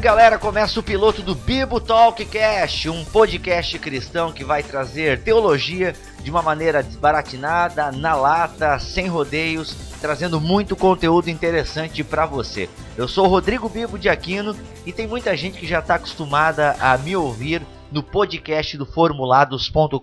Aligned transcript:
galera? 0.00 0.38
Começa 0.38 0.80
o 0.80 0.82
piloto 0.82 1.20
do 1.20 1.34
Bibo 1.34 1.78
Talkcast, 1.78 2.88
um 2.88 3.04
podcast 3.04 3.78
cristão 3.78 4.32
que 4.32 4.42
vai 4.42 4.62
trazer 4.62 5.22
teologia 5.22 5.94
de 6.22 6.30
uma 6.30 6.40
maneira 6.40 6.82
desbaratinada, 6.82 7.92
na 7.92 8.14
lata, 8.14 8.78
sem 8.78 9.08
rodeios, 9.08 9.76
trazendo 10.00 10.40
muito 10.40 10.74
conteúdo 10.74 11.28
interessante 11.28 12.02
para 12.02 12.24
você. 12.24 12.66
Eu 12.96 13.06
sou 13.06 13.26
o 13.26 13.28
Rodrigo 13.28 13.68
Bibo 13.68 13.98
de 13.98 14.08
Aquino 14.08 14.56
e 14.86 14.92
tem 14.92 15.06
muita 15.06 15.36
gente 15.36 15.58
que 15.58 15.66
já 15.66 15.80
está 15.80 15.96
acostumada 15.96 16.76
a 16.80 16.96
me 16.96 17.14
ouvir 17.14 17.60
no 17.92 18.02
podcast 18.02 18.78
do 18.78 18.86
formulados.com.br, 18.86 20.00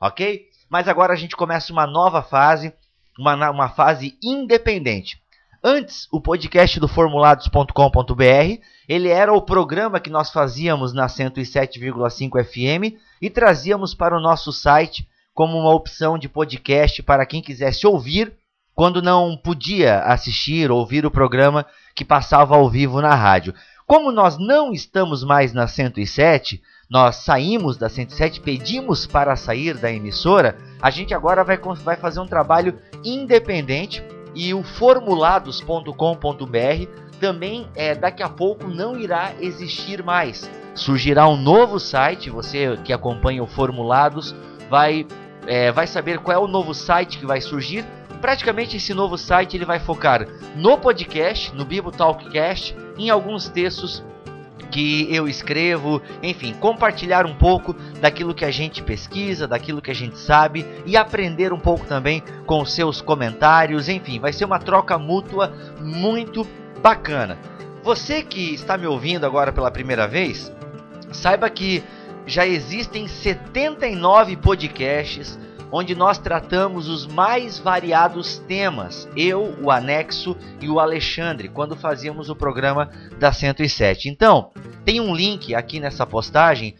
ok? 0.00 0.48
Mas 0.70 0.86
agora 0.86 1.12
a 1.12 1.16
gente 1.16 1.34
começa 1.34 1.72
uma 1.72 1.88
nova 1.88 2.22
fase, 2.22 2.72
uma, 3.18 3.50
uma 3.50 3.68
fase 3.70 4.16
independente. 4.22 5.20
Antes, 5.68 6.06
o 6.12 6.20
podcast 6.20 6.78
do 6.78 6.86
formulados.com.br, 6.86 8.60
ele 8.88 9.08
era 9.08 9.32
o 9.32 9.42
programa 9.42 9.98
que 9.98 10.08
nós 10.08 10.30
fazíamos 10.30 10.92
na 10.92 11.08
107,5 11.08 12.44
FM 12.44 12.96
e 13.20 13.28
trazíamos 13.28 13.92
para 13.92 14.16
o 14.16 14.20
nosso 14.20 14.52
site 14.52 15.08
como 15.34 15.58
uma 15.58 15.74
opção 15.74 16.16
de 16.16 16.28
podcast 16.28 17.02
para 17.02 17.26
quem 17.26 17.42
quisesse 17.42 17.84
ouvir 17.84 18.32
quando 18.76 19.02
não 19.02 19.36
podia 19.36 20.02
assistir 20.02 20.70
ou 20.70 20.78
ouvir 20.78 21.04
o 21.04 21.10
programa 21.10 21.66
que 21.96 22.04
passava 22.04 22.54
ao 22.54 22.70
vivo 22.70 23.00
na 23.00 23.16
rádio. 23.16 23.52
Como 23.88 24.12
nós 24.12 24.38
não 24.38 24.72
estamos 24.72 25.24
mais 25.24 25.52
na 25.52 25.66
107, 25.66 26.62
nós 26.88 27.16
saímos 27.16 27.76
da 27.76 27.88
107, 27.88 28.40
pedimos 28.40 29.04
para 29.04 29.34
sair 29.34 29.76
da 29.76 29.90
emissora, 29.90 30.56
a 30.80 30.90
gente 30.90 31.12
agora 31.12 31.42
vai, 31.42 31.58
vai 31.82 31.96
fazer 31.96 32.20
um 32.20 32.26
trabalho 32.28 32.78
independente 33.04 34.00
e 34.36 34.52
o 34.52 34.62
formulados.com.br 34.62 37.06
também 37.18 37.66
é, 37.74 37.94
daqui 37.94 38.22
a 38.22 38.28
pouco 38.28 38.68
não 38.68 38.94
irá 38.96 39.32
existir 39.40 40.04
mais. 40.04 40.48
Surgirá 40.74 41.26
um 41.26 41.38
novo 41.38 41.80
site, 41.80 42.28
você 42.28 42.76
que 42.84 42.92
acompanha 42.92 43.42
o 43.42 43.46
Formulados 43.46 44.36
vai, 44.68 45.06
é, 45.46 45.72
vai 45.72 45.86
saber 45.86 46.18
qual 46.18 46.36
é 46.36 46.38
o 46.38 46.46
novo 46.46 46.74
site 46.74 47.18
que 47.18 47.24
vai 47.24 47.40
surgir. 47.40 47.86
Praticamente 48.20 48.76
esse 48.76 48.92
novo 48.92 49.16
site 49.16 49.56
ele 49.56 49.64
vai 49.64 49.80
focar 49.80 50.28
no 50.54 50.76
podcast, 50.76 51.54
no 51.54 51.64
Bibo 51.64 51.90
Talkcast, 51.90 52.76
em 52.98 53.08
alguns 53.08 53.48
textos 53.48 54.04
que 54.66 55.06
eu 55.14 55.28
escrevo, 55.28 56.02
enfim, 56.22 56.52
compartilhar 56.54 57.24
um 57.24 57.34
pouco 57.34 57.74
daquilo 58.00 58.34
que 58.34 58.44
a 58.44 58.50
gente 58.50 58.82
pesquisa, 58.82 59.48
daquilo 59.48 59.80
que 59.80 59.90
a 59.90 59.94
gente 59.94 60.18
sabe 60.18 60.66
e 60.84 60.96
aprender 60.96 61.52
um 61.52 61.58
pouco 61.58 61.86
também 61.86 62.22
com 62.44 62.64
seus 62.64 63.00
comentários, 63.00 63.88
enfim, 63.88 64.18
vai 64.18 64.32
ser 64.32 64.44
uma 64.44 64.58
troca 64.58 64.98
mútua 64.98 65.52
muito 65.80 66.46
bacana. 66.82 67.38
Você 67.82 68.22
que 68.22 68.54
está 68.54 68.76
me 68.76 68.86
ouvindo 68.86 69.24
agora 69.24 69.52
pela 69.52 69.70
primeira 69.70 70.06
vez, 70.08 70.52
saiba 71.12 71.48
que 71.48 71.82
já 72.26 72.46
existem 72.46 73.06
79 73.06 74.36
podcasts 74.36 75.38
onde 75.70 75.94
nós 75.94 76.18
tratamos 76.18 76.88
os 76.88 77.06
mais 77.06 77.58
variados 77.58 78.38
temas, 78.38 79.08
eu, 79.16 79.54
o 79.62 79.70
Anexo 79.70 80.36
e 80.60 80.68
o 80.68 80.78
Alexandre, 80.78 81.48
quando 81.48 81.76
fazíamos 81.76 82.30
o 82.30 82.36
programa 82.36 82.90
da 83.18 83.32
107. 83.32 84.08
Então, 84.08 84.50
tem 84.84 85.00
um 85.00 85.14
link 85.14 85.54
aqui 85.54 85.80
nessa 85.80 86.06
postagem 86.06 86.74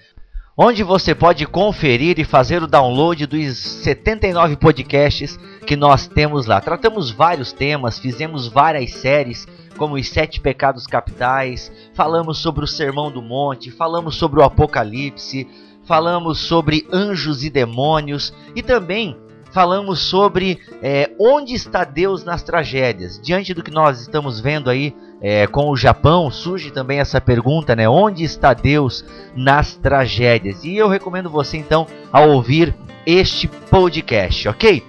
onde 0.57 0.83
você 0.83 1.15
pode 1.15 1.45
conferir 1.47 2.19
e 2.19 2.25
fazer 2.25 2.63
o 2.63 2.67
download 2.67 3.27
dos 3.27 3.59
79 3.59 4.57
podcasts 4.57 5.39
que 5.67 5.77
nós 5.77 6.07
temos 6.07 6.47
lá. 6.47 6.61
Tratamos 6.61 7.11
vários 7.11 7.53
temas, 7.53 7.99
fizemos 7.99 8.49
várias 8.49 8.93
séries, 8.95 9.47
como 9.77 9.97
os 9.97 10.09
Sete 10.09 10.41
Pecados 10.41 10.87
Capitais, 10.87 11.71
falamos 11.93 12.39
sobre 12.39 12.65
o 12.65 12.69
Sermão 12.69 13.11
do 13.11 13.21
Monte, 13.21 13.71
falamos 13.71 14.17
sobre 14.17 14.41
o 14.41 14.43
Apocalipse, 14.43 15.47
falamos 15.87 16.41
sobre 16.41 16.87
anjos 16.93 17.45
e 17.45 17.51
demônios 17.51 18.35
e 18.55 18.63
também 18.63 19.17
falamos 19.53 20.01
sobre 20.01 20.59
é, 20.83 21.11
onde 21.19 21.55
está 21.55 21.83
Deus 21.85 22.25
nas 22.25 22.43
tragédias. 22.43 23.19
Diante 23.23 23.55
do 23.55 23.63
que 23.63 23.71
nós 23.71 24.03
estamos 24.03 24.39
vendo 24.39 24.69
aí 24.69 24.95
é, 25.23 25.47
com 25.47 25.71
o 25.71 25.77
Japão, 25.77 26.31
surge 26.31 26.71
também 26.71 26.99
essa 26.99 27.21
pergunta, 27.21 27.75
né? 27.75 27.89
Onde 27.89 28.23
está 28.23 28.53
Deus 28.53 29.03
nas 29.35 29.75
tragédias? 29.75 30.63
E 30.63 30.77
eu 30.77 30.89
recomendo 30.89 31.31
você 31.31 31.57
então 31.57 31.87
a 32.13 32.21
ouvir 32.21 32.75
este 33.07 33.49
podcast, 33.49 34.49
ok? 34.49 34.83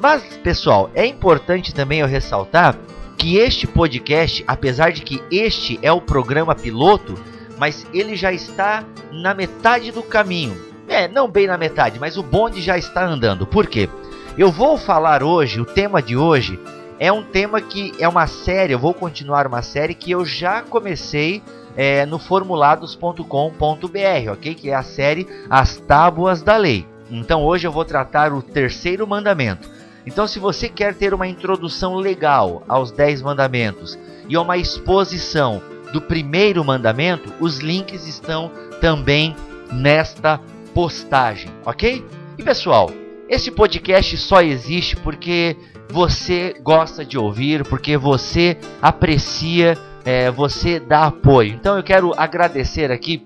Mas, 0.00 0.22
pessoal, 0.44 0.90
é 0.94 1.06
importante 1.06 1.74
também 1.74 2.00
eu 2.00 2.06
ressaltar 2.06 2.78
que 3.16 3.38
este 3.38 3.66
podcast, 3.66 4.44
apesar 4.46 4.92
de 4.92 5.00
que 5.00 5.20
este 5.30 5.78
é 5.82 5.90
o 5.90 6.00
programa 6.00 6.54
piloto, 6.54 7.14
mas 7.58 7.86
ele 7.92 8.16
já 8.16 8.32
está 8.32 8.84
na 9.12 9.34
metade 9.34 9.90
do 9.90 10.02
caminho. 10.02 10.56
É, 10.88 11.08
não 11.08 11.28
bem 11.28 11.46
na 11.46 11.56
metade, 11.56 11.98
mas 11.98 12.16
o 12.16 12.22
bonde 12.22 12.60
já 12.60 12.76
está 12.76 13.04
andando. 13.04 13.46
Por 13.46 13.66
quê? 13.66 13.88
Eu 14.36 14.50
vou 14.50 14.76
falar 14.76 15.22
hoje, 15.22 15.60
o 15.60 15.64
tema 15.64 16.02
de 16.02 16.16
hoje 16.16 16.58
é 16.98 17.12
um 17.12 17.22
tema 17.22 17.60
que 17.60 17.92
é 17.98 18.08
uma 18.08 18.26
série, 18.26 18.72
eu 18.72 18.78
vou 18.78 18.92
continuar 18.92 19.46
uma 19.46 19.62
série 19.62 19.94
que 19.94 20.10
eu 20.10 20.24
já 20.24 20.62
comecei 20.62 21.42
é, 21.76 22.04
no 22.06 22.18
formulados.com.br, 22.18 24.32
ok? 24.32 24.54
Que 24.54 24.70
é 24.70 24.74
a 24.74 24.82
série 24.82 25.26
As 25.48 25.76
Tábuas 25.76 26.42
da 26.42 26.56
Lei. 26.56 26.86
Então 27.10 27.42
hoje 27.42 27.66
eu 27.66 27.72
vou 27.72 27.84
tratar 27.84 28.32
o 28.32 28.42
terceiro 28.42 29.06
mandamento. 29.06 29.68
Então, 30.06 30.26
se 30.26 30.38
você 30.38 30.68
quer 30.68 30.94
ter 30.94 31.14
uma 31.14 31.26
introdução 31.26 31.94
legal 31.94 32.62
aos 32.68 32.90
dez 32.90 33.22
mandamentos 33.22 33.98
e 34.28 34.36
uma 34.36 34.56
exposição 34.56 35.62
do 35.94 36.00
primeiro 36.00 36.64
mandamento, 36.64 37.32
os 37.38 37.60
links 37.60 38.04
estão 38.08 38.50
também 38.80 39.36
nesta 39.70 40.40
postagem, 40.74 41.48
ok? 41.64 42.04
E 42.36 42.42
pessoal, 42.42 42.90
esse 43.28 43.48
podcast 43.52 44.16
só 44.16 44.42
existe 44.42 44.96
porque 44.96 45.56
você 45.88 46.56
gosta 46.60 47.04
de 47.04 47.16
ouvir, 47.16 47.62
porque 47.68 47.96
você 47.96 48.58
aprecia, 48.82 49.78
é, 50.04 50.32
você 50.32 50.80
dá 50.80 51.04
apoio. 51.04 51.54
Então 51.54 51.76
eu 51.76 51.82
quero 51.84 52.12
agradecer 52.16 52.90
aqui 52.90 53.24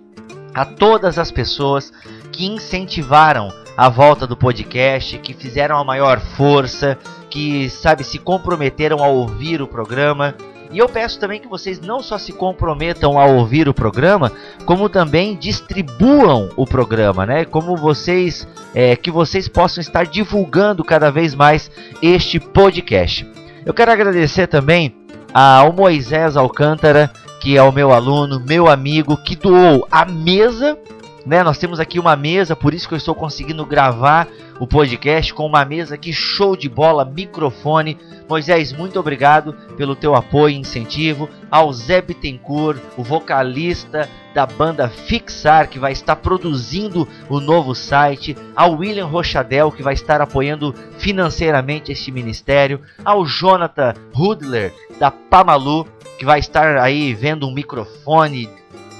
a 0.52 0.66
todas 0.66 1.18
as 1.18 1.30
pessoas 1.30 1.90
que 2.30 2.44
incentivaram 2.46 3.50
a 3.78 3.88
volta 3.88 4.26
do 4.26 4.36
podcast, 4.36 5.16
que 5.20 5.32
fizeram 5.32 5.78
a 5.78 5.84
maior 5.84 6.20
força, 6.20 6.98
que 7.30 7.70
sabe 7.70 8.04
se 8.04 8.18
comprometeram 8.18 9.02
a 9.02 9.08
ouvir 9.08 9.62
o 9.62 9.66
programa. 9.66 10.34
E 10.70 10.78
eu 10.78 10.88
peço 10.88 11.18
também 11.18 11.40
que 11.40 11.48
vocês 11.48 11.80
não 11.80 12.00
só 12.00 12.18
se 12.18 12.32
comprometam 12.32 13.18
a 13.18 13.24
ouvir 13.24 13.68
o 13.68 13.74
programa, 13.74 14.30
como 14.66 14.88
também 14.88 15.36
distribuam 15.36 16.50
o 16.56 16.66
programa, 16.66 17.24
né? 17.24 17.44
Como 17.44 17.76
vocês, 17.76 18.46
é, 18.74 18.94
que 18.94 19.10
vocês 19.10 19.48
possam 19.48 19.80
estar 19.80 20.04
divulgando 20.06 20.84
cada 20.84 21.10
vez 21.10 21.34
mais 21.34 21.70
este 22.02 22.38
podcast. 22.38 23.26
Eu 23.64 23.72
quero 23.72 23.90
agradecer 23.90 24.46
também 24.46 24.94
ao 25.32 25.72
Moisés 25.72 26.36
Alcântara, 26.36 27.10
que 27.40 27.56
é 27.56 27.62
o 27.62 27.72
meu 27.72 27.92
aluno, 27.92 28.40
meu 28.40 28.68
amigo, 28.68 29.16
que 29.16 29.36
doou 29.36 29.86
a 29.90 30.04
mesa 30.04 30.78
né? 31.28 31.42
Nós 31.42 31.58
temos 31.58 31.78
aqui 31.78 32.00
uma 32.00 32.16
mesa, 32.16 32.56
por 32.56 32.72
isso 32.72 32.88
que 32.88 32.94
eu 32.94 32.98
estou 32.98 33.14
conseguindo 33.14 33.64
gravar 33.66 34.26
o 34.58 34.66
podcast 34.66 35.34
com 35.34 35.44
uma 35.44 35.62
mesa 35.62 35.94
aqui 35.94 36.10
show 36.10 36.56
de 36.56 36.70
bola, 36.70 37.04
microfone. 37.04 37.98
Moisés, 38.26 38.72
muito 38.72 38.98
obrigado 38.98 39.52
pelo 39.76 39.94
teu 39.94 40.14
apoio 40.14 40.54
e 40.54 40.58
incentivo. 40.58 41.28
Ao 41.50 41.70
Zé 41.70 42.00
Bittencourt, 42.00 42.80
o 42.96 43.04
vocalista 43.04 44.08
da 44.34 44.46
banda 44.46 44.88
Fixar, 44.88 45.68
que 45.68 45.78
vai 45.78 45.92
estar 45.92 46.16
produzindo 46.16 47.06
o 47.28 47.40
novo 47.40 47.74
site. 47.74 48.34
Ao 48.56 48.72
William 48.72 49.06
Rochadel, 49.06 49.70
que 49.70 49.82
vai 49.82 49.92
estar 49.92 50.22
apoiando 50.22 50.74
financeiramente 50.96 51.92
este 51.92 52.10
ministério. 52.10 52.80
Ao 53.04 53.26
Jonathan 53.26 53.92
Hudler, 54.14 54.72
da 54.98 55.10
Pamalu, 55.10 55.86
que 56.18 56.24
vai 56.24 56.38
estar 56.38 56.78
aí 56.78 57.12
vendo 57.12 57.46
um 57.46 57.52
microfone 57.52 58.48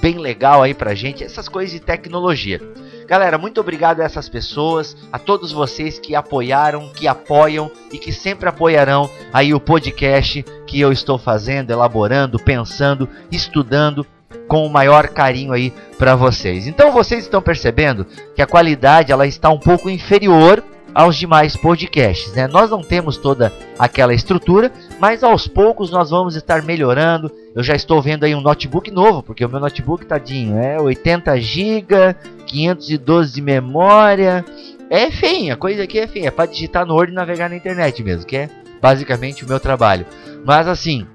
bem 0.01 0.17
legal 0.17 0.63
aí 0.63 0.73
pra 0.73 0.95
gente, 0.95 1.23
essas 1.23 1.47
coisas 1.47 1.71
de 1.71 1.79
tecnologia. 1.79 2.61
Galera, 3.07 3.37
muito 3.37 3.59
obrigado 3.59 4.01
a 4.01 4.03
essas 4.03 4.29
pessoas, 4.29 4.95
a 5.11 5.17
todos 5.17 5.51
vocês 5.51 5.97
que 5.97 6.15
apoiaram, 6.15 6.89
que 6.89 7.07
apoiam 7.07 7.71
e 7.91 7.97
que 7.97 8.11
sempre 8.11 8.47
apoiarão 8.47 9.09
aí 9.33 9.53
o 9.53 9.59
podcast 9.59 10.43
que 10.67 10.79
eu 10.79 10.91
estou 10.91 11.17
fazendo, 11.17 11.71
elaborando, 11.71 12.37
pensando, 12.37 13.09
estudando 13.31 14.05
com 14.47 14.65
o 14.65 14.69
maior 14.69 15.07
carinho 15.07 15.53
aí 15.53 15.73
para 15.97 16.15
vocês. 16.15 16.67
Então 16.67 16.91
vocês 16.91 17.23
estão 17.23 17.41
percebendo 17.41 18.05
que 18.35 18.41
a 18.41 18.47
qualidade 18.47 19.11
ela 19.11 19.25
está 19.25 19.49
um 19.49 19.59
pouco 19.59 19.89
inferior 19.89 20.63
aos 20.93 21.15
demais 21.15 21.55
podcasts. 21.55 22.33
Né? 22.33 22.47
Nós 22.47 22.69
não 22.69 22.81
temos 22.81 23.17
toda 23.17 23.53
aquela 23.77 24.13
estrutura, 24.13 24.71
mas 24.99 25.23
aos 25.23 25.47
poucos 25.47 25.91
nós 25.91 26.09
vamos 26.09 26.35
estar 26.35 26.63
melhorando. 26.63 27.31
Eu 27.59 27.63
já 27.63 27.75
estou 27.75 28.01
vendo 28.01 28.23
aí 28.23 28.33
um 28.33 28.39
notebook 28.39 28.89
novo, 28.89 29.21
porque 29.21 29.43
o 29.43 29.49
meu 29.49 29.59
notebook 29.59 30.05
tadinho 30.05 30.57
é 30.57 30.79
80 30.79 31.37
GB, 31.41 32.15
512 32.45 33.33
de 33.33 33.41
memória. 33.41 34.45
É 34.89 35.11
feio, 35.11 35.53
a 35.53 35.57
coisa 35.57 35.83
aqui 35.83 35.99
é 35.99 36.07
feia, 36.07 36.29
é 36.29 36.31
para 36.31 36.49
digitar 36.49 36.85
no 36.85 36.93
Word 36.93 37.11
e 37.11 37.15
navegar 37.15 37.49
na 37.49 37.57
internet 37.57 38.01
mesmo, 38.01 38.25
que 38.25 38.37
é 38.37 38.49
basicamente 38.81 39.43
o 39.43 39.47
meu 39.49 39.59
trabalho. 39.59 40.05
Mas 40.45 40.69
assim, 40.69 41.05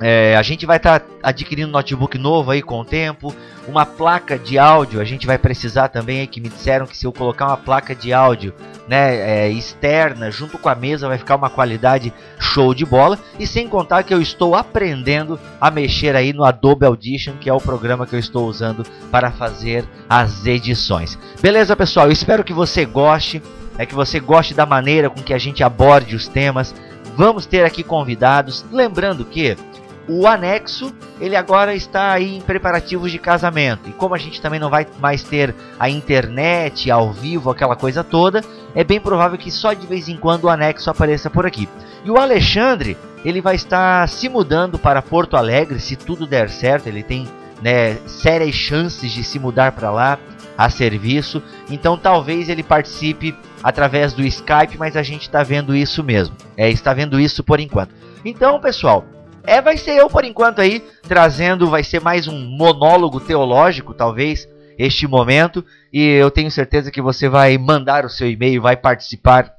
É, 0.00 0.36
a 0.36 0.42
gente 0.42 0.64
vai 0.64 0.76
estar 0.76 1.00
tá 1.00 1.06
adquirindo 1.22 1.72
notebook 1.72 2.16
novo 2.18 2.50
aí 2.50 2.62
com 2.62 2.80
o 2.80 2.84
tempo, 2.84 3.34
uma 3.66 3.84
placa 3.84 4.38
de 4.38 4.58
áudio. 4.58 5.00
A 5.00 5.04
gente 5.04 5.26
vai 5.26 5.36
precisar 5.38 5.88
também 5.88 6.20
aí 6.20 6.26
que 6.26 6.40
me 6.40 6.48
disseram 6.48 6.86
que 6.86 6.96
se 6.96 7.06
eu 7.06 7.12
colocar 7.12 7.46
uma 7.46 7.56
placa 7.56 7.94
de 7.94 8.12
áudio, 8.12 8.54
né, 8.86 9.16
é, 9.16 9.50
externa 9.50 10.30
junto 10.30 10.56
com 10.56 10.68
a 10.68 10.74
mesa 10.74 11.08
vai 11.08 11.18
ficar 11.18 11.36
uma 11.36 11.50
qualidade 11.50 12.12
show 12.38 12.72
de 12.72 12.84
bola. 12.84 13.18
E 13.38 13.46
sem 13.46 13.68
contar 13.68 14.04
que 14.04 14.14
eu 14.14 14.22
estou 14.22 14.54
aprendendo 14.54 15.38
a 15.60 15.70
mexer 15.70 16.14
aí 16.14 16.32
no 16.32 16.44
Adobe 16.44 16.86
Audition, 16.86 17.34
que 17.40 17.50
é 17.50 17.52
o 17.52 17.60
programa 17.60 18.06
que 18.06 18.14
eu 18.14 18.20
estou 18.20 18.46
usando 18.46 18.84
para 19.10 19.32
fazer 19.32 19.84
as 20.08 20.46
edições. 20.46 21.18
Beleza, 21.40 21.76
pessoal? 21.76 22.06
Eu 22.06 22.12
espero 22.12 22.44
que 22.44 22.52
você 22.52 22.84
goste, 22.84 23.42
é 23.76 23.84
que 23.84 23.94
você 23.94 24.20
goste 24.20 24.54
da 24.54 24.64
maneira 24.64 25.10
com 25.10 25.22
que 25.22 25.34
a 25.34 25.38
gente 25.38 25.64
aborde 25.64 26.14
os 26.14 26.28
temas. 26.28 26.74
Vamos 27.16 27.46
ter 27.46 27.64
aqui 27.64 27.82
convidados, 27.82 28.64
lembrando 28.70 29.24
que 29.24 29.56
o 30.08 30.26
anexo, 30.26 30.92
ele 31.20 31.36
agora 31.36 31.74
está 31.74 32.12
aí 32.12 32.36
em 32.36 32.40
preparativos 32.40 33.12
de 33.12 33.18
casamento. 33.18 33.88
E 33.88 33.92
como 33.92 34.14
a 34.14 34.18
gente 34.18 34.40
também 34.40 34.58
não 34.58 34.70
vai 34.70 34.86
mais 34.98 35.22
ter 35.22 35.54
a 35.78 35.90
internet 35.90 36.90
ao 36.90 37.12
vivo, 37.12 37.50
aquela 37.50 37.76
coisa 37.76 38.02
toda, 38.02 38.42
é 38.74 38.82
bem 38.82 39.00
provável 39.00 39.36
que 39.36 39.50
só 39.50 39.72
de 39.72 39.86
vez 39.86 40.08
em 40.08 40.16
quando 40.16 40.44
o 40.44 40.48
anexo 40.48 40.90
apareça 40.90 41.28
por 41.28 41.44
aqui. 41.44 41.68
E 42.04 42.10
o 42.10 42.16
Alexandre, 42.16 42.96
ele 43.24 43.40
vai 43.40 43.54
estar 43.54 44.08
se 44.08 44.28
mudando 44.28 44.78
para 44.78 45.02
Porto 45.02 45.36
Alegre, 45.36 45.78
se 45.78 45.94
tudo 45.94 46.26
der 46.26 46.48
certo, 46.48 46.86
ele 46.86 47.02
tem 47.02 47.28
né, 47.60 47.96
sérias 48.06 48.54
chances 48.54 49.12
de 49.12 49.22
se 49.22 49.38
mudar 49.38 49.72
para 49.72 49.90
lá 49.90 50.18
a 50.56 50.70
serviço. 50.70 51.42
Então 51.68 51.98
talvez 51.98 52.48
ele 52.48 52.62
participe 52.62 53.36
através 53.62 54.12
do 54.12 54.24
Skype, 54.24 54.78
mas 54.78 54.96
a 54.96 55.02
gente 55.02 55.22
está 55.22 55.42
vendo 55.42 55.74
isso 55.74 56.02
mesmo. 56.02 56.34
É, 56.56 56.70
está 56.70 56.94
vendo 56.94 57.20
isso 57.20 57.44
por 57.44 57.60
enquanto. 57.60 57.94
Então, 58.24 58.60
pessoal, 58.60 59.04
é, 59.44 59.60
vai 59.60 59.76
ser 59.76 59.92
eu 59.92 60.08
por 60.08 60.24
enquanto 60.24 60.60
aí, 60.60 60.80
trazendo, 61.02 61.68
vai 61.68 61.84
ser 61.84 62.00
mais 62.00 62.28
um 62.28 62.38
monólogo 62.38 63.20
teológico, 63.20 63.94
talvez, 63.94 64.48
este 64.78 65.06
momento. 65.06 65.64
E 65.92 66.02
eu 66.02 66.30
tenho 66.30 66.50
certeza 66.50 66.90
que 66.90 67.00
você 67.00 67.28
vai 67.28 67.56
mandar 67.58 68.04
o 68.04 68.10
seu 68.10 68.28
e-mail, 68.30 68.62
vai 68.62 68.76
participar 68.76 69.52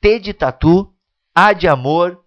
T 0.05 0.19
de 0.19 0.33
tatu, 0.33 0.93
A 1.33 1.51
de 1.51 1.67
amor, 1.67 2.19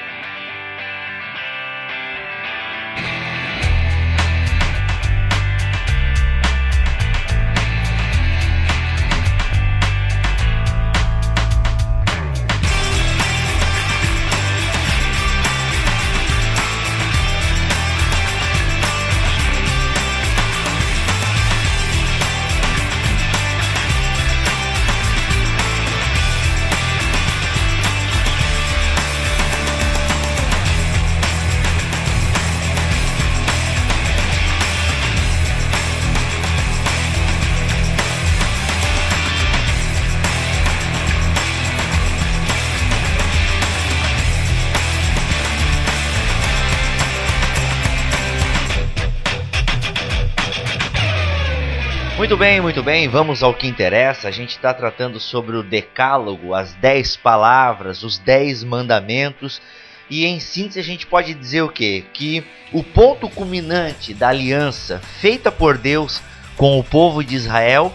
Bem, 52.42 52.60
muito 52.60 52.82
bem, 52.82 53.06
vamos 53.06 53.40
ao 53.40 53.54
que 53.54 53.68
interessa. 53.68 54.26
A 54.26 54.32
gente 54.32 54.50
está 54.50 54.74
tratando 54.74 55.20
sobre 55.20 55.54
o 55.54 55.62
Decálogo, 55.62 56.54
as 56.54 56.72
dez 56.74 57.16
palavras, 57.16 58.02
os 58.02 58.18
dez 58.18 58.64
mandamentos. 58.64 59.62
E 60.10 60.26
em 60.26 60.40
síntese 60.40 60.80
a 60.80 60.82
gente 60.82 61.06
pode 61.06 61.34
dizer 61.34 61.62
o 61.62 61.68
quê? 61.68 62.04
Que 62.12 62.44
o 62.72 62.82
ponto 62.82 63.28
culminante 63.28 64.12
da 64.12 64.30
aliança 64.30 65.00
feita 65.20 65.52
por 65.52 65.78
Deus 65.78 66.20
com 66.56 66.80
o 66.80 66.82
povo 66.82 67.22
de 67.22 67.36
Israel 67.36 67.94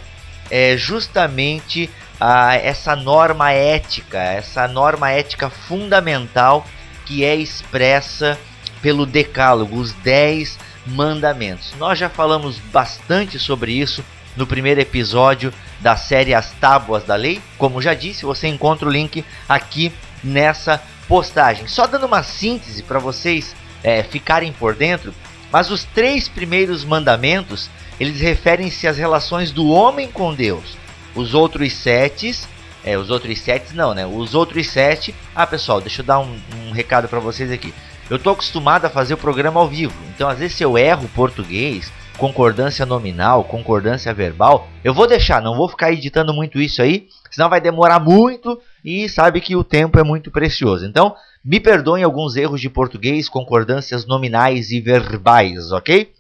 é 0.50 0.78
justamente 0.78 1.90
a, 2.18 2.56
essa 2.56 2.96
norma 2.96 3.52
ética, 3.52 4.18
essa 4.18 4.66
norma 4.66 5.12
ética 5.12 5.50
fundamental 5.50 6.66
que 7.06 7.26
é 7.26 7.36
expressa 7.36 8.40
pelo 8.82 9.06
Decálogo, 9.06 9.78
os 9.78 9.92
dez 9.92 10.58
mandamentos. 10.86 11.74
Nós 11.78 12.00
já 12.00 12.08
falamos 12.08 12.60
bastante 12.72 13.38
sobre 13.38 13.74
isso 13.74 14.02
no 14.38 14.48
primeiro 14.48 14.80
episódio 14.80 15.52
da 15.80 15.98
série 15.98 16.34
As 16.34 16.52
Tábuas 16.52 17.04
da 17.04 17.16
Lei. 17.16 17.42
Como 17.58 17.82
já 17.82 17.94
disse, 17.94 18.24
você 18.24 18.48
encontra 18.48 18.88
o 18.88 18.92
link 18.92 19.26
aqui 19.50 19.92
nessa 20.24 20.82
postagem. 21.08 21.68
Só 21.68 21.88
dando 21.88 22.06
uma 22.06 22.24
síntese 22.24 22.84
para 22.84 23.00
vocês 23.00 23.56
é, 23.84 24.04
ficarem 24.04 24.54
por 24.54 24.76
dentro, 24.76 25.14
mas 25.52 25.72
os 25.72 25.84
três 25.84 26.28
primeiros 26.28 26.86
mandamentos 26.86 27.70
eles 28.00 28.22
referem-se 28.22 28.88
às 28.88 28.98
relações 28.98 29.52
do 29.52 29.68
homem 29.68 30.08
com 30.08 30.34
Deus. 30.34 30.78
Os 31.16 31.34
outros 31.34 31.74
sete, 31.74 32.36
é, 32.84 32.96
os 32.98 33.10
outros 33.10 33.40
sete 33.40 33.76
não, 33.76 33.94
né? 33.94 34.06
Os 34.06 34.36
outros 34.36 34.68
sete. 34.68 35.16
Ah, 35.36 35.48
pessoal, 35.48 35.82
deixa 35.82 36.02
eu 36.02 36.06
dar 36.06 36.20
um, 36.20 36.40
um 36.68 36.72
recado 36.72 37.08
para 37.08 37.20
vocês 37.20 37.52
aqui. 37.52 37.74
Eu 38.10 38.20
tô 38.20 38.30
acostumado 38.30 38.86
a 38.86 38.90
fazer 38.90 39.16
o 39.16 39.18
programa 39.18 39.60
ao 39.60 39.68
vivo, 39.68 39.96
então 40.16 40.30
às 40.30 40.40
vezes 40.40 40.56
se 40.56 40.64
eu 40.64 40.78
erro 40.78 41.10
português 41.14 41.92
concordância 42.18 42.86
nominal, 42.86 43.44
concordância 43.44 44.14
verbal. 44.14 44.68
Eu 44.84 44.94
vou 44.94 45.08
deixar, 45.08 45.42
não 45.42 45.56
vou 45.56 45.70
ficar 45.70 45.92
editando 45.92 46.34
muito 46.34 46.60
isso 46.60 46.82
aí, 46.82 47.08
senão 47.32 47.50
vai 47.50 47.62
demorar 47.62 48.00
muito 48.00 48.60
e 48.84 49.08
sabe 49.08 49.40
que 49.40 49.56
o 49.56 49.64
tempo 49.64 50.00
é 50.00 50.04
muito 50.04 50.32
precioso. 50.32 50.86
Então, 50.86 51.16
me 51.46 51.60
perdoem 51.60 52.04
alguns 52.04 52.36
erros 52.36 52.60
de 52.60 52.70
português, 52.70 53.30
concordâncias 53.30 54.06
nominais 54.06 54.72
e 54.72 54.82
verbais, 54.82 55.72
ok? 55.72 56.12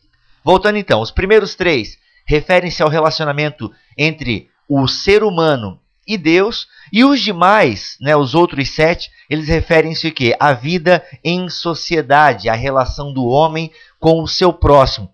Voltando 0.44 0.78
então, 0.78 1.02
os 1.02 1.12
primeiros 1.12 1.56
três 1.56 1.98
referem-se 2.26 2.82
ao 2.82 2.90
relacionamento 2.90 3.72
entre 3.98 4.50
o 4.70 4.88
ser 4.88 5.24
humano 5.24 5.80
e 6.08 6.18
Deus, 6.18 6.68
e 6.92 7.04
os 7.04 7.20
demais, 7.20 7.98
né, 8.00 8.16
os 8.16 8.34
outros 8.34 8.70
sete, 8.70 9.10
eles 9.30 9.50
referem-se 9.50 10.14
a 10.40 10.48
À 10.48 10.54
vida 10.54 11.04
em 11.22 11.50
sociedade, 11.50 12.48
a 12.48 12.54
relação 12.54 13.12
do 13.12 13.26
homem 13.26 13.72
com 14.00 14.22
o 14.22 14.28
seu 14.28 14.54
próximo. 14.54 15.12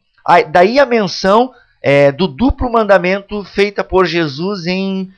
Daí 0.52 0.80
a 0.80 0.86
menção 0.86 1.54
é, 1.82 2.12
do 2.12 2.28
duplo 2.28 2.72
mandamento 2.72 3.44
feita 3.44 3.84
por 3.84 4.06
Jesus 4.06 4.66
em 4.66 5.12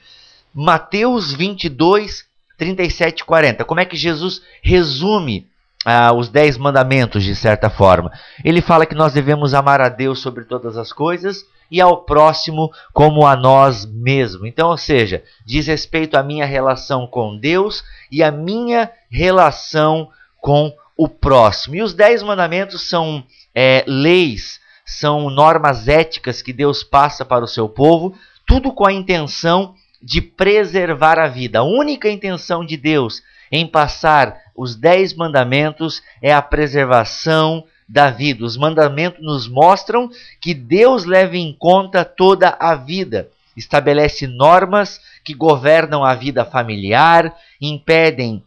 Mateus 0.53 1.31
22, 1.31 2.25
37 2.57 3.19
e 3.19 3.23
40. 3.23 3.63
Como 3.63 3.79
é 3.79 3.85
que 3.85 3.95
Jesus 3.95 4.41
resume 4.63 5.47
ah, 5.85 6.11
os 6.11 6.27
dez 6.27 6.57
mandamentos, 6.57 7.23
de 7.23 7.35
certa 7.35 7.69
forma? 7.69 8.11
Ele 8.43 8.61
fala 8.61 8.85
que 8.85 8.95
nós 8.95 9.13
devemos 9.13 9.53
amar 9.53 9.79
a 9.79 9.89
Deus 9.89 10.19
sobre 10.19 10.43
todas 10.45 10.75
as 10.75 10.91
coisas 10.91 11.45
e 11.69 11.79
ao 11.79 11.97
próximo 11.97 12.71
como 12.93 13.27
a 13.27 13.35
nós 13.35 13.85
mesmos. 13.85 14.47
Então, 14.47 14.69
ou 14.69 14.77
seja, 14.77 15.23
diz 15.45 15.67
respeito 15.67 16.15
à 16.15 16.23
minha 16.23 16.45
relação 16.45 17.05
com 17.05 17.37
Deus 17.37 17.83
e 18.11 18.23
à 18.23 18.31
minha 18.31 18.89
relação 19.09 20.09
com 20.41 20.73
o 20.97 21.07
próximo. 21.07 21.75
E 21.75 21.83
os 21.83 21.93
dez 21.93 22.23
mandamentos 22.23 22.87
são 22.87 23.23
é, 23.53 23.83
leis 23.85 24.59
são 24.85 25.29
normas 25.29 25.87
éticas 25.87 26.41
que 26.41 26.53
Deus 26.53 26.83
passa 26.83 27.25
para 27.25 27.43
o 27.43 27.47
seu 27.47 27.67
povo, 27.67 28.15
tudo 28.45 28.71
com 28.71 28.85
a 28.85 28.93
intenção 28.93 29.73
de 30.01 30.21
preservar 30.21 31.17
a 31.17 31.27
vida. 31.27 31.59
A 31.59 31.63
única 31.63 32.09
intenção 32.09 32.63
de 32.63 32.77
Deus 32.77 33.23
em 33.51 33.65
passar 33.65 34.37
os 34.55 34.75
dez 34.75 35.13
mandamentos 35.13 36.01
é 36.21 36.31
a 36.31 36.41
preservação 36.41 37.63
da 37.89 38.09
vida. 38.09 38.45
Os 38.45 38.55
mandamentos 38.55 39.23
nos 39.23 39.47
mostram 39.47 40.09
que 40.39 40.53
Deus 40.53 41.05
leva 41.05 41.35
em 41.35 41.53
conta 41.53 42.05
toda 42.05 42.55
a 42.59 42.75
vida, 42.75 43.29
estabelece 43.57 44.27
normas 44.27 45.01
que 45.23 45.33
governam 45.33 46.03
a 46.03 46.13
vida 46.13 46.45
familiar, 46.45 47.35
impedem 47.59 48.43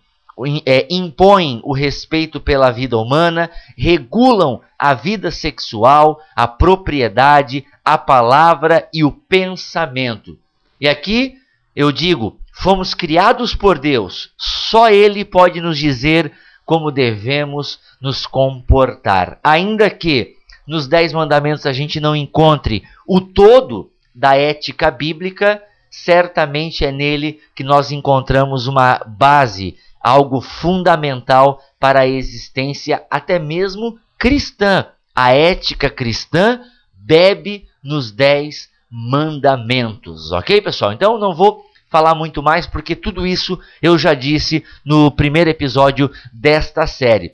é, 0.65 0.87
impõem 0.91 1.61
o 1.65 1.73
respeito 1.73 2.41
pela 2.41 2.71
vida 2.71 2.97
humana, 2.97 3.51
regulam 3.77 4.61
a 4.79 4.95
vida 4.95 5.31
sexual, 5.31 6.21
a 6.35 6.47
propriedade, 6.47 7.65
a 7.85 7.99
palavra 7.99 8.89
e 8.93 9.03
o 9.03 9.11
pensamento. 9.11 10.39
E 10.81 10.89
aqui 10.89 11.37
eu 11.75 11.91
digo, 11.93 12.39
fomos 12.53 12.95
criados 12.95 13.55
por 13.55 13.79
Deus, 13.79 14.33
só 14.37 14.91
Ele 14.91 15.25
pode 15.25 15.61
nos 15.61 15.79
dizer 15.79 16.33
como 16.65 16.91
devemos 16.91 17.81
nos 18.01 18.27
comportar. 18.27 19.39
Ainda 19.43 19.89
que 19.89 20.35
nos 20.67 20.87
Dez 20.87 21.13
Mandamentos 21.13 21.65
a 21.65 21.73
gente 21.73 21.99
não 21.99 22.15
encontre 22.15 22.83
o 23.07 23.21
todo 23.21 23.91
da 24.15 24.37
ética 24.37 24.91
bíblica, 24.91 25.63
certamente 25.91 26.85
é 26.85 26.93
nele 26.93 27.41
que 27.55 27.65
nós 27.65 27.91
encontramos 27.91 28.67
uma 28.67 28.99
base 29.07 29.77
algo 30.01 30.41
fundamental 30.41 31.61
para 31.79 32.01
a 32.01 32.07
existência 32.07 33.05
até 33.11 33.39
mesmo 33.39 33.99
cristã. 34.19 34.87
A 35.15 35.33
ética 35.33 35.91
cristã 35.91 36.61
bebe 36.95 37.67
nos 37.83 38.11
dez 38.11 38.69
mandamentos, 38.91 40.33
ok, 40.33 40.61
pessoal? 40.61 40.93
Então 40.93 41.19
não 41.19 41.35
vou 41.35 41.63
falar 41.91 42.15
muito 42.15 42.43
mais 42.43 42.67
porque 42.67 42.95
tudo 42.95 43.27
isso 43.27 43.59
eu 43.83 43.99
já 43.99 44.15
disse 44.15 44.65
no 44.85 45.11
primeiro 45.11 45.51
episódio 45.51 46.11
desta 46.33 46.87
série. 46.87 47.33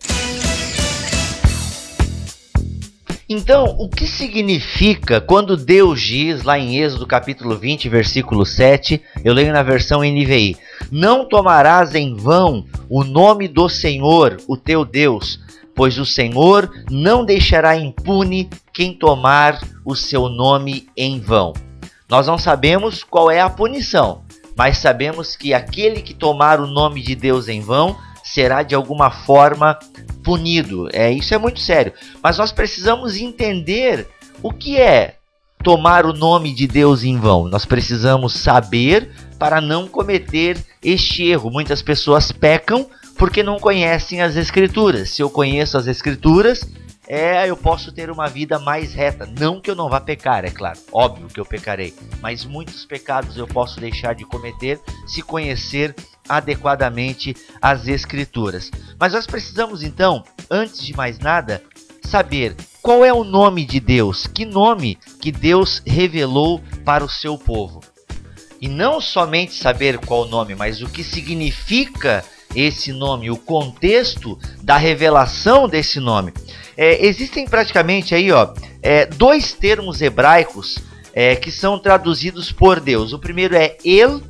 Então, 3.29 3.75
o 3.79 3.89
que 3.89 4.07
significa 4.07 5.19
quando 5.19 5.57
Deus 5.57 6.03
diz 6.03 6.43
lá 6.43 6.59
em 6.59 6.77
Êxodo 6.77 7.07
capítulo 7.07 7.57
20, 7.57 7.89
versículo 7.89 8.45
7, 8.45 9.01
eu 9.25 9.33
leio 9.33 9.51
na 9.53 9.63
versão 9.63 10.01
NVI: 10.01 10.59
Não 10.97 11.25
tomarás 11.25 11.93
em 11.97 12.15
vão 12.15 12.65
o 12.89 13.03
nome 13.03 13.49
do 13.49 13.69
Senhor, 13.69 14.41
o 14.47 14.57
teu 14.57 14.85
Deus, 14.85 15.41
pois 15.75 15.99
o 15.99 16.07
Senhor 16.07 16.71
não 16.89 17.25
deixará 17.25 17.77
impune 17.77 18.49
quem 18.73 18.95
tomar 18.95 19.59
o 19.85 19.97
seu 19.97 20.29
nome 20.29 20.87
em 20.97 21.19
vão. 21.19 21.53
Nós 22.09 22.29
não 22.29 22.39
sabemos 22.39 23.03
qual 23.03 23.29
é 23.29 23.41
a 23.41 23.51
punição, 23.51 24.23
mas 24.57 24.79
sabemos 24.79 25.35
que 25.35 25.53
aquele 25.53 26.01
que 26.01 26.15
tomar 26.15 26.61
o 26.61 26.69
nome 26.69 27.03
de 27.03 27.17
Deus 27.17 27.49
em 27.49 27.61
vão 27.61 27.97
será 28.23 28.63
de 28.63 28.77
alguma 28.77 29.11
forma 29.11 29.77
punido. 30.23 30.89
É, 30.93 31.11
isso 31.11 31.35
é 31.35 31.39
muito 31.39 31.59
sério. 31.59 31.93
Mas 32.23 32.39
nós 32.39 32.53
precisamos 32.53 33.17
entender 33.17 34.07
o 34.41 34.53
que 34.53 34.79
é 34.81 35.17
tomar 35.65 36.05
o 36.05 36.13
nome 36.13 36.55
de 36.55 36.67
Deus 36.67 37.03
em 37.03 37.19
vão. 37.19 37.49
Nós 37.49 37.65
precisamos 37.65 38.35
saber 38.35 39.11
para 39.39 39.63
não 39.63 39.89
cometer 39.89 40.59
este 40.83 41.25
erro. 41.25 41.51
Muitas 41.51 41.81
pessoas 41.81 42.31
pecam 42.31 42.87
porque 43.17 43.43
não 43.43 43.59
conhecem 43.59 44.21
as 44.21 44.37
escrituras. 44.37 45.11
Se 45.11 45.23
eu 45.23 45.31
conheço 45.31 45.79
as 45.79 45.87
escrituras, 45.87 46.69
é, 47.09 47.49
eu 47.49 47.57
posso 47.57 47.91
ter 47.91 48.11
uma 48.11 48.29
vida 48.29 48.59
mais 48.59 48.93
reta. 48.93 49.27
Não 49.39 49.59
que 49.59 49.71
eu 49.71 49.75
não 49.75 49.89
vá 49.89 50.01
pecar, 50.01 50.45
é 50.45 50.51
claro, 50.51 50.79
óbvio 50.93 51.29
que 51.29 51.41
eu 51.41 51.47
pecarei, 51.47 51.95
mas 52.21 52.45
muitos 52.45 52.85
pecados 52.85 53.37
eu 53.39 53.47
posso 53.47 53.81
deixar 53.81 54.15
de 54.15 54.25
cometer 54.25 54.79
se 55.07 55.23
conhecer 55.23 55.95
adequadamente 56.29 57.35
as 57.61 57.89
Escrituras. 57.89 58.71
Mas 58.99 59.15
nós 59.15 59.27
precisamos 59.27 59.83
então, 59.83 60.25
antes 60.51 60.85
de 60.85 60.95
mais 60.95 61.19
nada, 61.19 61.63
saber 62.03 62.55
qual 62.85 63.03
é 63.03 63.11
o 63.11 63.25
nome 63.25 63.65
de 63.65 63.81
Deus, 63.81 64.27
que 64.27 64.45
nome 64.45 64.99
que 65.19 65.33
Deus 65.33 65.81
revelou 65.87 66.61
para 66.85 67.03
o 67.03 67.09
seu 67.09 67.39
povo. 67.39 67.81
E 68.61 68.69
não 68.69 69.01
somente 69.01 69.55
saber 69.55 69.97
qual 69.97 70.25
o 70.25 70.29
nome, 70.29 70.55
mas 70.55 70.83
o 70.83 70.89
que 70.91 71.03
significa 71.03 72.23
esse 72.55 72.93
nome, 72.93 73.31
o 73.31 73.39
contexto 73.39 74.39
da 74.63 74.77
revelação 74.77 75.67
desse 75.67 75.99
nome. 75.99 76.35
É, 76.77 77.07
existem 77.07 77.47
praticamente 77.47 78.15
aí, 78.15 78.31
ó, 78.31 78.53
é, 78.83 79.07
dois 79.07 79.55
termos 79.55 80.03
hebraicos 80.03 80.77
é, 81.15 81.35
que 81.35 81.51
são 81.51 81.79
traduzidos 81.79 82.53
por 82.53 82.81
Deus. 82.81 83.15
O 83.15 83.19
primeiro 83.19 83.57
é 83.57 83.79
El, 83.83 84.21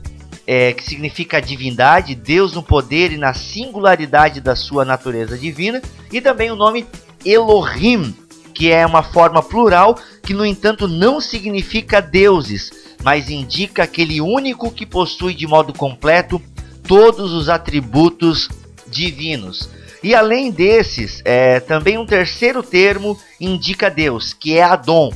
é, 0.47 0.73
que 0.73 0.85
significa 0.85 1.43
divindade, 1.43 2.15
Deus 2.15 2.53
no 2.53 2.63
poder 2.63 3.11
e 3.11 3.19
na 3.19 3.35
singularidade 3.35 4.41
da 4.41 4.55
sua 4.55 4.85
natureza 4.85 5.37
divina, 5.37 5.83
e 6.13 6.21
também 6.21 6.53
o 6.53 6.57
nome 6.57 6.87
Elohim, 7.25 8.15
que 8.55 8.71
é 8.71 8.87
uma 8.87 9.03
forma 9.03 9.43
plural 9.43 9.99
que, 10.23 10.33
no 10.33 10.47
entanto, 10.47 10.87
não 10.87 11.21
significa 11.21 12.01
deuses, 12.01 12.71
mas 13.03 13.29
indica 13.29 13.83
aquele 13.83 14.21
único 14.21 14.71
que 14.71 14.87
possui 14.87 15.35
de 15.35 15.47
modo 15.47 15.73
completo 15.73 16.41
todos 16.87 17.33
os 17.33 17.49
atributos 17.49 18.49
divinos. 18.87 19.69
E 20.03 20.15
além 20.15 20.51
desses, 20.51 21.21
é, 21.25 21.61
também 21.61 21.99
um 21.99 22.07
terceiro 22.07 22.63
termo 22.63 23.19
indica 23.41 23.91
Deus, 23.91 24.33
que 24.33 24.57
é 24.57 24.63
Adon. 24.63 25.11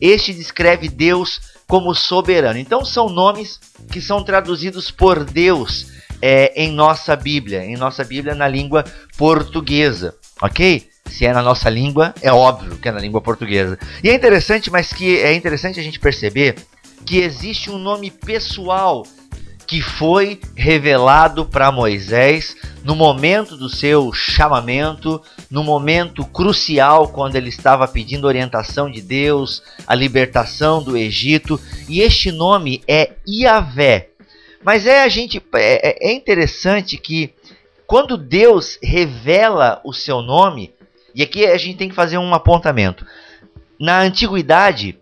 Este 0.00 0.34
descreve 0.34 0.88
Deus 0.88 1.40
como 1.66 1.94
soberano. 1.94 2.58
Então 2.58 2.84
são 2.84 3.08
nomes 3.08 3.60
que 3.90 4.00
são 4.00 4.22
traduzidos 4.22 4.90
por 4.90 5.24
Deus 5.24 5.86
é, 6.20 6.52
em 6.60 6.72
nossa 6.72 7.16
Bíblia, 7.16 7.64
em 7.64 7.76
nossa 7.76 8.04
Bíblia 8.04 8.34
na 8.34 8.46
língua 8.46 8.84
portuguesa, 9.16 10.14
ok? 10.40 10.88
Se 11.06 11.26
é 11.26 11.32
na 11.32 11.42
nossa 11.42 11.68
língua, 11.68 12.14
é 12.22 12.32
óbvio 12.32 12.76
que 12.78 12.88
é 12.88 12.92
na 12.92 13.00
língua 13.00 13.20
portuguesa. 13.20 13.78
E 14.02 14.08
é 14.08 14.14
interessante, 14.14 14.70
mas 14.70 14.92
que 14.92 15.18
é 15.18 15.34
interessante 15.34 15.78
a 15.78 15.82
gente 15.82 16.00
perceber 16.00 16.56
que 17.04 17.18
existe 17.18 17.70
um 17.70 17.78
nome 17.78 18.10
pessoal 18.10 19.04
que 19.66 19.80
foi 19.80 20.40
revelado 20.54 21.46
para 21.46 21.72
Moisés 21.72 22.56
no 22.84 22.94
momento 22.94 23.56
do 23.56 23.68
seu 23.68 24.12
chamamento, 24.12 25.20
no 25.50 25.64
momento 25.64 26.24
crucial 26.24 27.08
quando 27.08 27.36
ele 27.36 27.48
estava 27.48 27.88
pedindo 27.88 28.26
orientação 28.26 28.90
de 28.90 29.00
Deus, 29.00 29.62
a 29.86 29.94
libertação 29.94 30.82
do 30.82 30.96
Egito, 30.96 31.60
e 31.88 32.00
este 32.00 32.30
nome 32.30 32.82
é 32.86 33.12
Iavé. 33.26 34.10
Mas 34.62 34.86
é 34.86 35.02
a 35.02 35.08
gente 35.08 35.42
é, 35.54 36.08
é 36.08 36.12
interessante 36.12 36.96
que 36.96 37.32
quando 37.86 38.16
Deus 38.16 38.78
revela 38.82 39.80
o 39.84 39.92
seu 39.92 40.22
nome, 40.22 40.72
e 41.14 41.22
aqui 41.22 41.46
a 41.46 41.56
gente 41.56 41.76
tem 41.76 41.88
que 41.88 41.94
fazer 41.94 42.18
um 42.18 42.34
apontamento. 42.34 43.06
Na 43.78 44.00
antiguidade, 44.00 44.98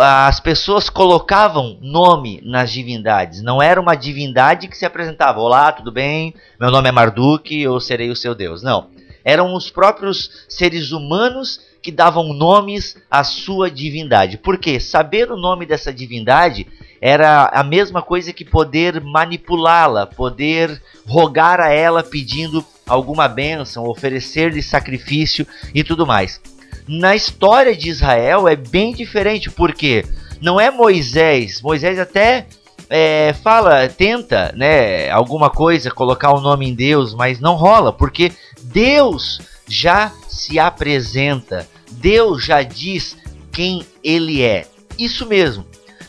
as 0.00 0.40
pessoas 0.40 0.88
colocavam 0.88 1.78
nome 1.80 2.40
nas 2.44 2.72
divindades. 2.72 3.42
Não 3.42 3.60
era 3.62 3.80
uma 3.80 3.94
divindade 3.94 4.68
que 4.68 4.76
se 4.76 4.86
apresentava: 4.86 5.40
Olá, 5.40 5.72
tudo 5.72 5.92
bem? 5.92 6.34
Meu 6.58 6.70
nome 6.70 6.88
é 6.88 6.92
Marduk, 6.92 7.54
eu 7.54 7.78
serei 7.80 8.10
o 8.10 8.16
seu 8.16 8.34
Deus. 8.34 8.62
Não. 8.62 8.88
Eram 9.24 9.54
os 9.54 9.70
próprios 9.70 10.44
seres 10.48 10.90
humanos 10.90 11.60
que 11.80 11.90
davam 11.90 12.32
nomes 12.32 12.96
à 13.10 13.24
sua 13.24 13.70
divindade. 13.70 14.38
Porque 14.38 14.78
saber 14.80 15.30
o 15.30 15.36
nome 15.36 15.66
dessa 15.66 15.92
divindade 15.92 16.66
era 17.00 17.50
a 17.52 17.62
mesma 17.62 18.00
coisa 18.00 18.32
que 18.32 18.44
poder 18.44 19.00
manipulá-la, 19.02 20.06
poder 20.06 20.80
rogar 21.06 21.60
a 21.60 21.68
ela 21.68 22.02
pedindo 22.02 22.64
alguma 22.86 23.28
bênção, 23.28 23.84
oferecer-lhe 23.84 24.62
sacrifício 24.62 25.46
e 25.74 25.82
tudo 25.82 26.06
mais. 26.06 26.40
Na 26.86 27.16
história 27.16 27.74
de 27.74 27.88
Israel 27.88 28.46
é 28.46 28.56
bem 28.56 28.92
diferente, 28.92 29.50
porque 29.50 30.04
não 30.40 30.60
é 30.60 30.70
Moisés. 30.70 31.62
Moisés 31.62 31.98
até 31.98 32.46
é, 32.90 33.34
fala, 33.42 33.88
tenta, 33.88 34.52
né, 34.54 35.10
alguma 35.10 35.48
coisa, 35.48 35.90
colocar 35.90 36.32
o 36.32 36.38
um 36.38 36.42
nome 36.42 36.68
em 36.68 36.74
Deus, 36.74 37.14
mas 37.14 37.40
não 37.40 37.54
rola, 37.54 37.92
porque 37.92 38.32
Deus 38.62 39.40
já 39.66 40.12
se 40.28 40.58
apresenta, 40.58 41.66
Deus 41.90 42.44
já 42.44 42.62
diz 42.62 43.16
quem 43.50 43.86
Ele 44.02 44.42
é. 44.42 44.66
Isso 44.98 45.26
mesmo. 45.26 45.64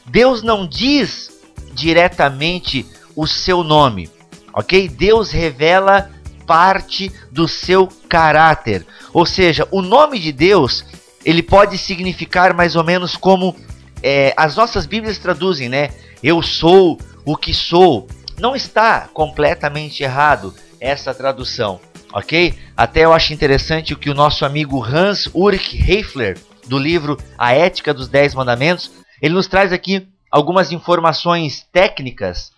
Deus 0.05 0.44
não 0.44 0.67
diz 0.67 1.32
diretamente 1.74 2.86
o 3.15 3.25
seu 3.25 3.63
nome, 3.63 4.10
ok? 4.53 4.88
Deus 4.89 5.32
revela 5.32 6.12
parte 6.46 7.12
do 7.32 7.48
seu 7.48 7.88
caráter. 8.08 8.86
Ou 9.14 9.25
seja, 9.25 9.68
o 9.72 9.82
nome 9.82 10.20
de 10.20 10.32
Deus 10.32 10.86
ele 11.25 11.42
pode 11.42 11.78
significar 11.78 12.54
mais 12.54 12.75
ou 12.75 12.84
menos 12.84 13.16
como 13.16 13.56
é, 14.04 14.34
as 14.38 14.56
nossas 14.56 14.86
Bíblias 14.86 15.18
traduzem, 15.18 15.68
né? 15.68 15.90
Eu 16.22 16.42
sou 16.42 17.00
o 17.25 17.36
que 17.36 17.54
sou. 17.54 18.08
Não 18.40 18.56
está 18.56 19.10
completamente 19.14 20.04
errado 20.04 20.54
essa 20.80 21.14
tradução, 21.14 21.80
ok? 22.14 22.54
Até 22.78 23.06
eu 23.06 23.14
acho 23.14 23.34
interessante 23.34 23.94
o 23.94 23.98
que 23.98 24.10
o 24.10 24.14
nosso 24.14 24.46
amigo 24.46 24.84
Hans 24.84 25.28
Ulrich 25.34 25.75
Heifler, 25.78 26.38
do 26.68 26.78
livro 26.78 27.18
A 27.38 27.54
Ética 27.54 27.94
dos 27.94 28.08
Dez 28.08 28.36
Mandamentos, 28.36 28.92
ele 29.22 29.34
nos 29.34 29.48
traz 29.48 29.72
aqui 29.74 30.08
algumas 30.30 30.72
informações 30.72 31.66
técnicas 31.72 32.52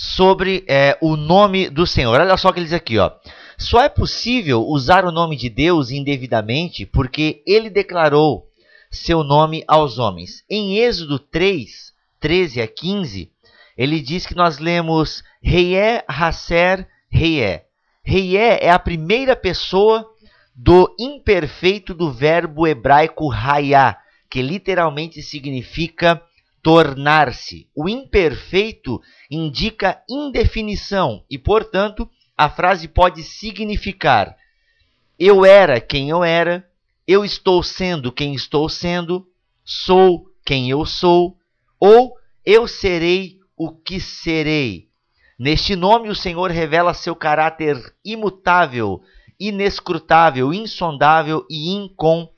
sobre 0.00 0.64
é, 0.68 0.96
o 1.00 1.16
nome 1.16 1.68
do 1.68 1.84
Senhor. 1.84 2.20
Olha 2.20 2.36
só 2.36 2.50
o 2.50 2.52
que 2.52 2.60
ele 2.60 2.66
diz 2.66 2.72
aqui, 2.72 2.98
ó. 2.98 3.10
Só 3.58 3.82
é 3.82 3.88
possível 3.88 4.64
usar 4.64 5.04
o 5.04 5.10
nome 5.10 5.34
de 5.34 5.48
Deus 5.48 5.90
indevidamente 5.90 6.86
porque 6.86 7.42
ele 7.44 7.68
declarou 7.68 8.46
seu 8.92 9.24
nome 9.24 9.64
aos 9.66 9.98
homens. 9.98 10.44
Em 10.48 10.78
Êxodo 10.78 11.18
3, 11.18 11.92
13 12.20 12.62
a 12.62 12.68
15, 12.68 13.32
ele 13.76 14.00
diz 14.00 14.24
que 14.24 14.36
nós 14.36 14.60
lemos 14.60 15.24
Reié, 15.42 16.04
Hasser, 16.06 16.86
Reié. 17.10 17.64
Reié 18.04 18.60
é 18.62 18.70
a 18.70 18.78
primeira 18.78 19.34
pessoa 19.34 20.08
do 20.54 20.94
imperfeito 20.96 21.92
do 21.92 22.12
verbo 22.12 22.68
hebraico 22.68 23.32
hayá, 23.32 23.98
que 24.30 24.42
literalmente 24.42 25.20
significa 25.22 26.22
tornar-se. 26.68 27.66
O 27.74 27.88
imperfeito 27.88 29.00
indica 29.30 30.02
indefinição 30.06 31.24
e, 31.30 31.38
portanto, 31.38 32.06
a 32.36 32.50
frase 32.50 32.86
pode 32.86 33.22
significar 33.22 34.36
eu 35.18 35.46
era 35.46 35.80
quem 35.80 36.10
eu 36.10 36.22
era, 36.22 36.68
eu 37.06 37.24
estou 37.24 37.62
sendo 37.62 38.12
quem 38.12 38.34
estou 38.34 38.68
sendo, 38.68 39.26
sou 39.64 40.26
quem 40.44 40.68
eu 40.68 40.84
sou, 40.84 41.38
ou 41.80 42.14
eu 42.44 42.68
serei 42.68 43.38
o 43.56 43.72
que 43.72 43.98
serei. 43.98 44.88
Neste 45.38 45.74
nome, 45.74 46.10
o 46.10 46.14
Senhor 46.14 46.50
revela 46.50 46.92
seu 46.92 47.16
caráter 47.16 47.76
imutável, 48.04 49.00
inescrutável, 49.40 50.52
insondável 50.52 51.46
e 51.48 51.70
incomparável. 51.70 52.37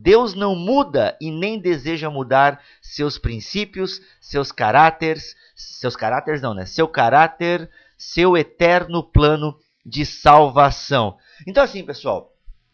Deus 0.00 0.34
não 0.34 0.54
muda 0.54 1.16
e 1.20 1.30
nem 1.30 1.58
deseja 1.58 2.10
mudar 2.10 2.60
seus 2.82 3.16
princípios, 3.16 4.00
seus 4.20 4.52
caráteres, 4.52 5.34
seus 5.56 5.96
caráteres 5.96 6.42
não, 6.42 6.52
né? 6.52 6.66
Seu 6.66 6.86
caráter, 6.86 7.70
seu 7.96 8.36
eterno 8.36 9.02
plano 9.02 9.58
de 9.84 10.04
salvação. 10.04 11.16
Então 11.46 11.62
assim, 11.62 11.84
pessoal, 11.84 12.32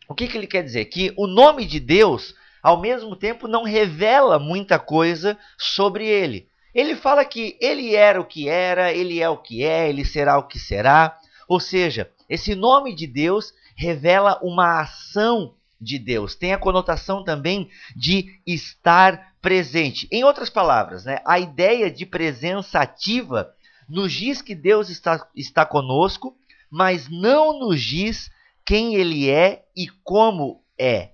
o 0.08 0.14
que, 0.14 0.26
que 0.26 0.36
ele 0.36 0.46
quer 0.46 0.64
dizer? 0.64 0.86
Que 0.86 1.12
o 1.16 1.28
nome 1.28 1.64
de 1.64 1.78
Deus, 1.78 2.34
ao 2.60 2.80
mesmo 2.80 3.14
tempo, 3.14 3.46
não 3.46 3.62
revela 3.62 4.38
muita 4.38 4.78
coisa 4.78 5.38
sobre 5.56 6.06
ele. 6.06 6.48
Ele 6.74 6.96
fala 6.96 7.24
que 7.24 7.56
ele 7.60 7.94
era 7.94 8.20
o 8.20 8.24
que 8.24 8.48
era, 8.48 8.92
ele 8.92 9.20
é 9.20 9.28
o 9.28 9.36
que 9.36 9.64
é, 9.64 9.88
ele 9.88 10.04
será 10.04 10.36
o 10.38 10.48
que 10.48 10.58
será. 10.58 11.16
Ou 11.48 11.60
seja, 11.60 12.10
esse 12.28 12.54
nome 12.54 12.94
de 12.94 13.06
Deus 13.06 13.52
revela 13.76 14.38
uma 14.42 14.80
ação 14.80 15.54
de 15.80 15.98
Deus. 15.98 16.34
Tem 16.34 16.52
a 16.52 16.58
conotação 16.58 17.24
também 17.24 17.70
de 17.96 18.40
estar 18.46 19.34
presente. 19.40 20.06
Em 20.12 20.22
outras 20.24 20.50
palavras, 20.50 21.04
né, 21.04 21.20
a 21.26 21.38
ideia 21.38 21.90
de 21.90 22.04
presença 22.04 22.80
ativa 22.80 23.52
nos 23.88 24.12
diz 24.12 24.42
que 24.42 24.54
Deus 24.54 24.88
está, 24.88 25.26
está 25.34 25.64
conosco, 25.64 26.36
mas 26.70 27.08
não 27.08 27.58
nos 27.58 27.80
diz 27.80 28.30
quem 28.64 28.94
Ele 28.94 29.28
é 29.28 29.64
e 29.76 29.88
como 30.04 30.62
é. 30.78 31.10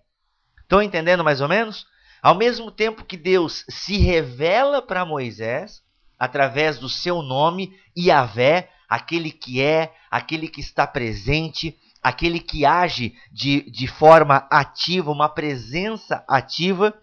Estão 0.60 0.82
entendendo 0.82 1.24
mais 1.24 1.40
ou 1.40 1.48
menos? 1.48 1.86
Ao 2.20 2.34
mesmo 2.34 2.70
tempo 2.70 3.04
que 3.04 3.16
Deus 3.16 3.64
se 3.68 3.98
revela 3.98 4.82
para 4.82 5.04
Moisés 5.04 5.82
através 6.18 6.78
do 6.78 6.88
seu 6.88 7.22
nome, 7.22 7.78
Yahvé, 7.96 8.68
aquele 8.88 9.30
que 9.30 9.62
é, 9.62 9.94
aquele 10.10 10.48
que 10.48 10.60
está 10.60 10.86
presente, 10.86 11.78
aquele 12.06 12.38
que 12.38 12.64
age 12.64 13.14
de, 13.32 13.68
de 13.68 13.88
forma 13.88 14.46
ativa, 14.48 15.10
uma 15.10 15.28
presença 15.28 16.24
ativa, 16.28 16.94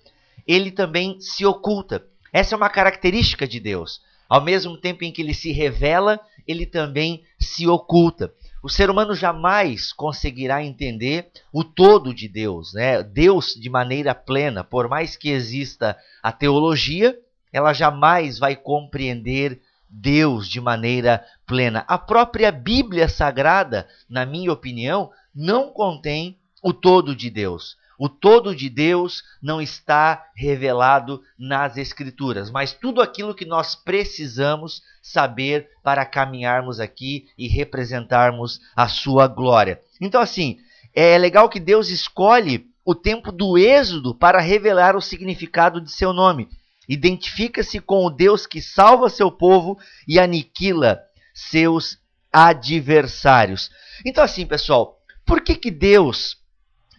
ele 0.48 0.72
também 0.72 1.20
se 1.20 1.46
oculta. 1.46 2.06
Essa 2.32 2.56
é 2.56 2.58
uma 2.58 2.70
característica 2.70 3.46
de 3.46 3.60
Deus. 3.60 4.00
Ao 4.30 4.40
mesmo 4.40 4.78
tempo 4.78 5.04
em 5.04 5.12
que 5.12 5.22
ele 5.22 5.34
se 5.34 5.52
revela, 5.52 6.22
ele 6.48 6.66
também 6.66 7.22
se 7.38 7.68
oculta. 7.68 8.34
O 8.64 8.70
ser 8.70 8.90
humano 8.90 9.14
jamais 9.14 9.92
conseguirá 9.92 10.64
entender 10.64 11.30
o 11.52 11.66
todo 11.66 12.14
de 12.14 12.30
Deus, 12.30 12.74
né? 12.74 13.04
Deus 13.04 13.56
de 13.56 13.70
maneira 13.70 14.16
plena, 14.16 14.64
por 14.64 14.88
mais 14.88 15.18
que 15.18 15.30
exista 15.30 15.98
a 16.24 16.32
teologia, 16.32 17.14
ela 17.52 17.74
jamais 17.74 18.40
vai 18.40 18.56
compreender 18.56 19.60
Deus 19.96 20.50
de 20.50 20.60
maneira 20.60 21.24
plena. 21.46 21.86
A 21.88 22.00
própria 22.00 22.52
Bíblia 22.52 23.08
Sagrada, 23.08 23.88
na 24.10 24.26
minha 24.26 24.52
opinião, 24.52 25.12
não 25.34 25.70
contém 25.70 26.38
o 26.64 26.74
todo 26.74 27.16
de 27.16 27.30
Deus. 27.30 27.78
O 28.00 28.10
todo 28.10 28.56
de 28.56 28.70
Deus 28.70 29.24
não 29.42 29.62
está 29.62 30.26
revelado 30.36 31.22
nas 31.38 31.78
Escrituras, 31.78 32.50
mas 32.50 32.74
tudo 32.74 33.02
aquilo 33.02 33.36
que 33.36 33.46
nós 33.46 33.76
precisamos 33.76 34.82
saber 35.02 35.70
para 35.84 36.06
caminharmos 36.06 36.80
aqui 36.80 37.28
e 37.38 37.48
representarmos 37.48 38.60
a 38.76 38.88
Sua 38.88 39.28
glória. 39.28 39.80
Então, 40.02 40.20
assim, 40.20 40.58
é 40.94 41.18
legal 41.20 41.48
que 41.48 41.60
Deus 41.60 41.90
escolhe 41.90 42.68
o 42.84 42.96
tempo 42.96 43.32
do 43.32 43.58
Êxodo 43.58 44.16
para 44.16 44.42
revelar 44.42 44.96
o 44.96 45.02
significado 45.02 45.80
de 45.80 45.92
seu 45.92 46.12
nome. 46.12 46.50
Identifica-se 46.88 47.80
com 47.80 48.06
o 48.06 48.10
Deus 48.10 48.46
que 48.46 48.62
salva 48.62 49.10
seu 49.10 49.32
povo 49.32 49.78
e 50.08 50.20
aniquila 50.20 51.00
seus 51.34 51.98
adversários. 52.32 53.70
Então, 54.06 54.24
assim, 54.24 54.46
pessoal, 54.46 55.00
por 55.26 55.42
que, 55.42 55.56
que 55.56 55.72
Deus 55.72 56.38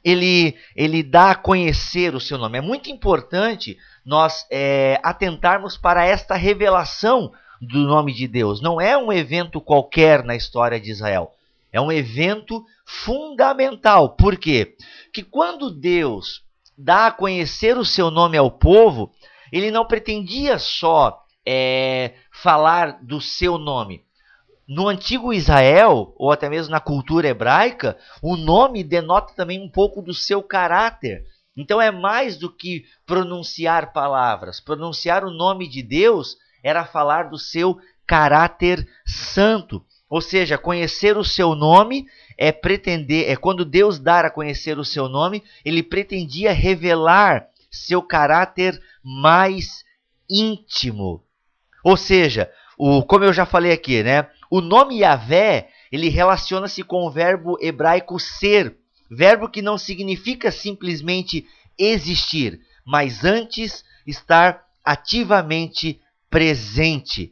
ele, 0.02 0.56
ele 0.74 1.02
dá 1.02 1.32
a 1.32 1.34
conhecer 1.34 2.14
o 2.14 2.20
seu 2.20 2.38
nome? 2.38 2.58
É 2.58 2.60
muito 2.60 2.90
importante 2.90 3.76
nós 4.04 4.46
é, 4.50 5.00
atentarmos 5.02 5.76
para 5.76 6.04
esta 6.04 6.34
revelação 6.34 7.32
do 7.60 7.78
nome 7.80 8.12
de 8.12 8.28
Deus. 8.28 8.60
Não 8.60 8.80
é 8.80 8.96
um 8.96 9.12
evento 9.12 9.60
qualquer 9.60 10.22
na 10.24 10.36
história 10.36 10.80
de 10.80 10.90
Israel. 10.90 11.32
É 11.72 11.80
um 11.80 11.90
evento 11.90 12.64
fundamental. 12.84 14.10
Por 14.10 14.36
quê? 14.36 14.76
Que 15.12 15.22
quando 15.22 15.70
Deus 15.70 16.42
dá 16.76 17.06
a 17.06 17.12
conhecer 17.12 17.76
o 17.76 17.84
seu 17.84 18.10
nome 18.10 18.36
ao 18.36 18.50
povo, 18.50 19.12
ele 19.52 19.70
não 19.70 19.86
pretendia 19.86 20.58
só 20.58 21.24
é, 21.46 22.14
falar 22.30 23.02
do 23.02 23.20
seu 23.20 23.58
nome. 23.58 24.02
No 24.66 24.88
antigo 24.88 25.32
Israel, 25.32 26.14
ou 26.16 26.32
até 26.32 26.48
mesmo 26.48 26.72
na 26.72 26.80
cultura 26.80 27.28
hebraica, 27.28 27.98
o 28.22 28.36
nome 28.36 28.82
denota 28.82 29.34
também 29.34 29.60
um 29.60 29.68
pouco 29.68 30.00
do 30.00 30.14
seu 30.14 30.42
caráter. 30.42 31.24
Então 31.56 31.80
é 31.80 31.90
mais 31.90 32.38
do 32.38 32.50
que 32.50 32.84
pronunciar 33.04 33.92
palavras. 33.92 34.60
Pronunciar 34.60 35.24
o 35.24 35.30
nome 35.30 35.68
de 35.68 35.82
Deus 35.82 36.36
era 36.62 36.84
falar 36.86 37.28
do 37.28 37.38
seu 37.38 37.78
caráter 38.06 38.88
santo. 39.06 39.84
Ou 40.08 40.20
seja, 40.20 40.56
conhecer 40.56 41.16
o 41.16 41.24
seu 41.24 41.54
nome 41.54 42.06
é 42.38 42.50
pretender, 42.50 43.30
é 43.30 43.36
quando 43.36 43.64
Deus 43.64 43.98
dar 43.98 44.24
a 44.24 44.30
conhecer 44.30 44.78
o 44.78 44.84
seu 44.84 45.08
nome, 45.08 45.42
ele 45.64 45.82
pretendia 45.82 46.52
revelar 46.52 47.46
seu 47.74 48.02
caráter 48.02 48.80
mais 49.02 49.84
íntimo. 50.30 51.22
Ou 51.82 51.96
seja, 51.96 52.50
o, 52.78 53.02
como 53.02 53.24
eu 53.24 53.32
já 53.32 53.44
falei 53.44 53.72
aqui, 53.72 54.02
né? 54.02 54.28
O 54.50 54.60
nome 54.60 55.00
Yahvé, 55.00 55.68
ele 55.90 56.08
relaciona-se 56.08 56.82
com 56.82 57.04
o 57.04 57.10
verbo 57.10 57.58
hebraico 57.60 58.18
ser, 58.18 58.76
verbo 59.10 59.48
que 59.48 59.60
não 59.60 59.76
significa 59.76 60.50
simplesmente 60.50 61.46
existir, 61.78 62.60
mas 62.84 63.24
antes 63.24 63.84
estar 64.06 64.64
ativamente 64.84 66.00
presente. 66.30 67.30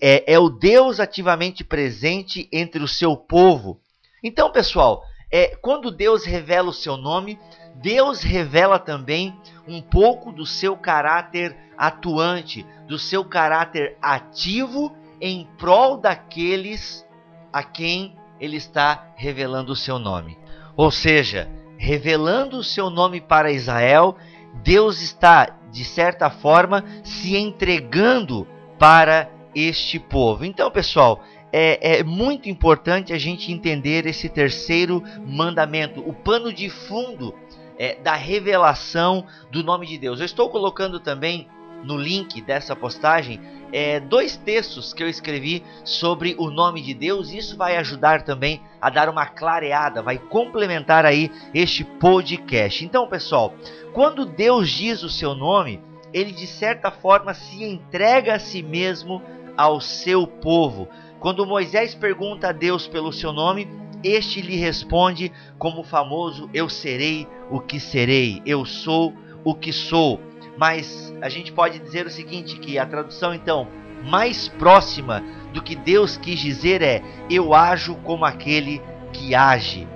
É, 0.00 0.34
é 0.34 0.38
o 0.38 0.48
Deus 0.48 1.00
ativamente 1.00 1.64
presente 1.64 2.48
entre 2.52 2.82
o 2.82 2.88
seu 2.88 3.16
povo. 3.16 3.80
Então, 4.22 4.52
pessoal, 4.52 5.02
é, 5.36 5.56
quando 5.60 5.90
Deus 5.90 6.24
revela 6.24 6.68
o 6.68 6.72
seu 6.72 6.96
nome, 6.96 7.40
Deus 7.74 8.22
revela 8.22 8.78
também 8.78 9.36
um 9.66 9.82
pouco 9.82 10.30
do 10.30 10.46
seu 10.46 10.76
caráter 10.76 11.56
atuante, 11.76 12.64
do 12.86 13.00
seu 13.00 13.24
caráter 13.24 13.98
ativo 14.00 14.96
em 15.20 15.44
prol 15.58 15.96
daqueles 15.96 17.04
a 17.52 17.64
quem 17.64 18.16
ele 18.38 18.56
está 18.56 19.12
revelando 19.16 19.72
o 19.72 19.76
seu 19.76 19.98
nome. 19.98 20.38
Ou 20.76 20.92
seja, 20.92 21.50
revelando 21.76 22.58
o 22.58 22.62
seu 22.62 22.88
nome 22.88 23.20
para 23.20 23.50
Israel, 23.50 24.16
Deus 24.62 25.02
está, 25.02 25.58
de 25.68 25.84
certa 25.84 26.30
forma, 26.30 26.84
se 27.02 27.36
entregando 27.36 28.46
para 28.78 29.28
este 29.52 29.98
povo. 29.98 30.44
Então, 30.44 30.70
pessoal, 30.70 31.24
é, 31.56 31.98
é, 31.98 32.02
muito 32.02 32.48
importante 32.48 33.12
a 33.12 33.18
gente 33.18 33.52
entender 33.52 34.06
esse 34.06 34.28
terceiro 34.28 35.00
mandamento, 35.24 36.00
o 36.00 36.12
pano 36.12 36.52
de 36.52 36.68
fundo 36.68 37.32
é, 37.78 37.94
da 37.94 38.16
revelação 38.16 39.24
do 39.52 39.62
nome 39.62 39.86
de 39.86 39.96
Deus. 39.96 40.18
Eu 40.18 40.26
estou 40.26 40.50
colocando 40.50 40.98
também 40.98 41.46
no 41.84 41.96
link 41.96 42.40
dessa 42.40 42.74
postagem 42.74 43.40
é, 43.72 44.00
dois 44.00 44.36
textos 44.36 44.92
que 44.92 45.00
eu 45.00 45.08
escrevi 45.08 45.62
sobre 45.84 46.34
o 46.40 46.50
nome 46.50 46.82
de 46.82 46.92
Deus. 46.92 47.32
Isso 47.32 47.56
vai 47.56 47.76
ajudar 47.76 48.22
também 48.22 48.60
a 48.80 48.90
dar 48.90 49.08
uma 49.08 49.24
clareada, 49.24 50.02
vai 50.02 50.18
complementar 50.18 51.06
aí 51.06 51.30
este 51.54 51.84
podcast. 51.84 52.84
Então, 52.84 53.06
pessoal, 53.06 53.54
quando 53.92 54.26
Deus 54.26 54.68
diz 54.68 55.04
o 55.04 55.08
seu 55.08 55.36
nome, 55.36 55.80
ele 56.12 56.32
de 56.32 56.48
certa 56.48 56.90
forma 56.90 57.32
se 57.32 57.62
entrega 57.62 58.34
a 58.34 58.38
si 58.40 58.60
mesmo 58.60 59.22
ao 59.56 59.80
seu 59.80 60.26
povo. 60.26 60.88
Quando 61.24 61.46
Moisés 61.46 61.94
pergunta 61.94 62.50
a 62.50 62.52
Deus 62.52 62.86
pelo 62.86 63.10
seu 63.10 63.32
nome, 63.32 63.66
este 64.04 64.42
lhe 64.42 64.56
responde 64.56 65.32
como 65.58 65.80
o 65.80 65.82
famoso 65.82 66.50
eu 66.52 66.68
serei 66.68 67.26
o 67.50 67.60
que 67.60 67.80
serei, 67.80 68.42
eu 68.44 68.66
sou 68.66 69.14
o 69.42 69.54
que 69.54 69.72
sou. 69.72 70.20
Mas 70.58 71.14
a 71.22 71.30
gente 71.30 71.50
pode 71.50 71.78
dizer 71.78 72.04
o 72.04 72.10
seguinte, 72.10 72.58
que 72.58 72.78
a 72.78 72.84
tradução 72.84 73.32
então 73.32 73.66
mais 74.04 74.48
próxima 74.48 75.24
do 75.54 75.62
que 75.62 75.74
Deus 75.74 76.18
quis 76.18 76.38
dizer 76.38 76.82
é 76.82 77.02
eu 77.30 77.54
ajo 77.54 77.94
como 78.04 78.26
aquele 78.26 78.82
que 79.10 79.34
age. 79.34 79.88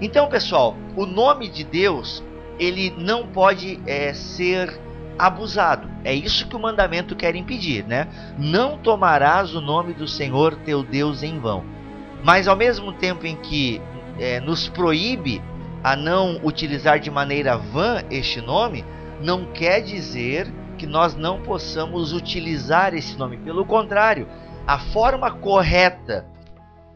Então, 0.00 0.28
pessoal, 0.28 0.76
o 0.96 1.06
nome 1.06 1.48
de 1.48 1.62
Deus 1.62 2.24
ele 2.58 2.92
não 2.98 3.28
pode 3.28 3.80
é, 3.86 4.12
ser 4.12 4.68
abusado. 5.18 5.88
É 6.04 6.14
isso 6.14 6.46
que 6.48 6.56
o 6.56 6.60
mandamento 6.60 7.14
quer 7.14 7.34
impedir, 7.34 7.84
né? 7.86 8.08
Não 8.38 8.78
tomarás 8.78 9.54
o 9.54 9.60
nome 9.60 9.92
do 9.92 10.08
Senhor 10.08 10.56
teu 10.64 10.82
Deus 10.82 11.22
em 11.22 11.38
vão. 11.38 11.64
Mas 12.24 12.48
ao 12.48 12.56
mesmo 12.56 12.92
tempo 12.92 13.26
em 13.26 13.36
que 13.36 13.80
é, 14.18 14.40
nos 14.40 14.68
proíbe 14.68 15.42
a 15.82 15.96
não 15.96 16.40
utilizar 16.42 17.00
de 17.00 17.10
maneira 17.10 17.56
vã 17.56 18.02
este 18.10 18.40
nome, 18.40 18.84
não 19.20 19.46
quer 19.46 19.80
dizer 19.80 20.52
que 20.78 20.86
nós 20.86 21.14
não 21.14 21.40
possamos 21.40 22.12
utilizar 22.12 22.94
esse 22.94 23.16
nome. 23.16 23.36
Pelo 23.36 23.64
contrário, 23.64 24.28
a 24.66 24.78
forma 24.78 25.30
correta 25.30 26.26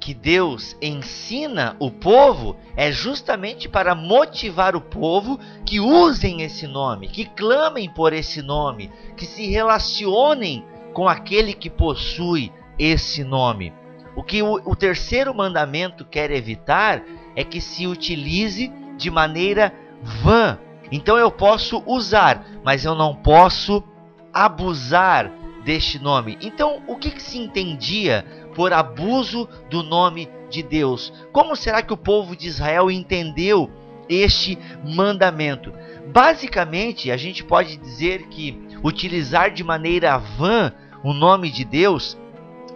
que 0.06 0.14
Deus 0.14 0.76
ensina 0.80 1.74
o 1.80 1.90
povo 1.90 2.54
é 2.76 2.92
justamente 2.92 3.68
para 3.68 3.92
motivar 3.92 4.76
o 4.76 4.80
povo 4.80 5.36
que 5.64 5.80
usem 5.80 6.42
esse 6.42 6.64
nome, 6.64 7.08
que 7.08 7.24
clamem 7.24 7.90
por 7.90 8.12
esse 8.12 8.40
nome, 8.40 8.88
que 9.16 9.26
se 9.26 9.50
relacionem 9.50 10.64
com 10.92 11.08
aquele 11.08 11.52
que 11.52 11.68
possui 11.68 12.52
esse 12.78 13.24
nome. 13.24 13.72
O 14.14 14.22
que 14.22 14.40
o, 14.44 14.62
o 14.64 14.76
terceiro 14.76 15.34
mandamento 15.34 16.04
quer 16.04 16.30
evitar 16.30 17.02
é 17.34 17.42
que 17.42 17.60
se 17.60 17.88
utilize 17.88 18.72
de 18.96 19.10
maneira 19.10 19.74
vã. 20.22 20.56
Então 20.92 21.18
eu 21.18 21.32
posso 21.32 21.82
usar, 21.84 22.46
mas 22.62 22.84
eu 22.84 22.94
não 22.94 23.12
posso 23.12 23.82
abusar 24.32 25.32
deste 25.66 25.98
nome. 25.98 26.38
Então, 26.40 26.80
o 26.86 26.94
que, 26.94 27.10
que 27.10 27.20
se 27.20 27.36
entendia 27.36 28.24
por 28.54 28.72
abuso 28.72 29.48
do 29.68 29.82
nome 29.82 30.30
de 30.48 30.62
Deus? 30.62 31.12
Como 31.32 31.56
será 31.56 31.82
que 31.82 31.92
o 31.92 31.96
povo 31.96 32.36
de 32.36 32.46
Israel 32.46 32.88
entendeu 32.88 33.68
este 34.08 34.56
mandamento? 34.84 35.72
Basicamente, 36.06 37.10
a 37.10 37.16
gente 37.16 37.42
pode 37.42 37.76
dizer 37.78 38.28
que 38.28 38.56
utilizar 38.84 39.50
de 39.50 39.64
maneira 39.64 40.16
vã 40.16 40.72
o 41.02 41.12
nome 41.12 41.50
de 41.50 41.64
Deus 41.64 42.16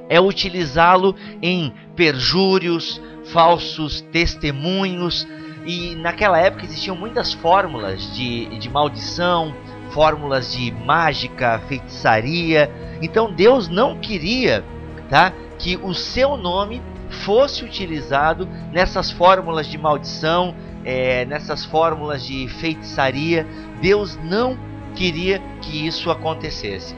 é 0.09 0.21
utilizá-lo 0.21 1.15
em 1.41 1.73
perjúrios, 1.95 3.01
falsos 3.27 4.01
testemunhos, 4.11 5.29
e 5.65 5.95
naquela 5.95 6.41
época 6.41 6.65
existiam 6.65 6.97
muitas 6.97 7.33
fórmulas 7.33 8.13
de, 8.17 8.47
de 8.59 8.69
maldição, 8.69 9.55
fórmulas 9.93 10.53
de 10.53 10.71
mágica, 10.71 11.61
feitiçaria. 11.69 12.71
Então 13.03 13.33
Deus 13.33 13.69
não 13.69 13.99
queria, 13.99 14.65
tá, 15.09 15.33
que 15.59 15.77
o 15.77 15.95
seu 15.95 16.37
nome 16.37 16.83
fosse 17.25 17.65
utilizado 17.65 18.49
nessas 18.73 19.11
fórmulas 19.11 19.67
de 19.67 19.77
maldição, 19.77 20.55
é, 20.85 21.25
nessas 21.25 21.65
fórmulas 21.65 22.25
de 22.25 22.49
feitiçaria. 22.49 23.47
Deus 23.81 24.19
não 24.23 24.59
queria 24.95 25.41
que 25.61 25.87
isso 25.87 26.11
acontecesse. 26.11 26.97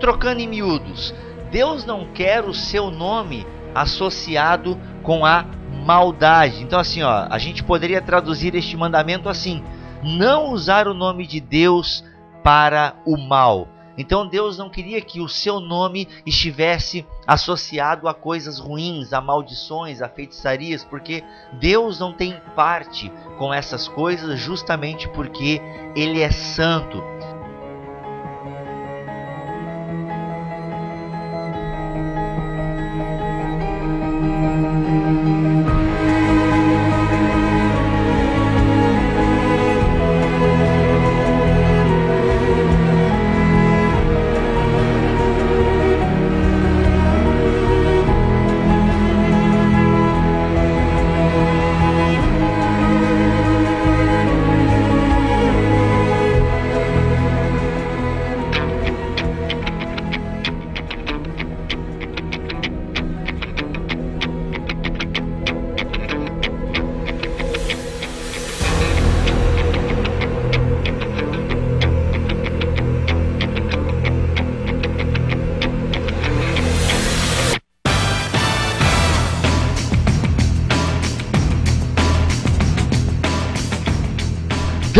Trocando 0.00 0.40
em 0.40 0.48
miúdos, 0.48 1.14
Deus 1.50 1.84
não 1.84 2.06
quer 2.12 2.44
o 2.44 2.52
seu 2.52 2.90
nome 2.90 3.46
associado 3.74 4.78
com 5.02 5.24
a 5.24 5.44
maldade. 5.84 6.62
Então, 6.62 6.78
assim, 6.78 7.02
ó, 7.02 7.26
a 7.28 7.38
gente 7.38 7.62
poderia 7.62 8.00
traduzir 8.00 8.54
este 8.54 8.76
mandamento 8.76 9.28
assim: 9.28 9.62
não 10.04 10.52
usar 10.52 10.86
o 10.86 10.94
nome 10.94 11.26
de 11.26 11.40
Deus 11.40 12.04
para 12.42 12.94
o 13.06 13.16
mal. 13.16 13.68
Então 13.96 14.26
Deus 14.26 14.58
não 14.58 14.68
queria 14.68 15.00
que 15.00 15.20
o 15.20 15.28
seu 15.28 15.60
nome 15.60 16.08
estivesse 16.26 17.06
associado 17.26 18.08
a 18.08 18.14
coisas 18.14 18.58
ruins, 18.58 19.12
a 19.12 19.20
maldições, 19.20 20.02
a 20.02 20.08
feitiçarias, 20.08 20.84
porque 20.84 21.22
Deus 21.54 21.98
não 21.98 22.12
tem 22.12 22.40
parte 22.56 23.10
com 23.38 23.54
essas 23.54 23.86
coisas 23.86 24.38
justamente 24.38 25.08
porque 25.08 25.60
ele 25.94 26.20
é 26.20 26.30
santo. 26.30 27.02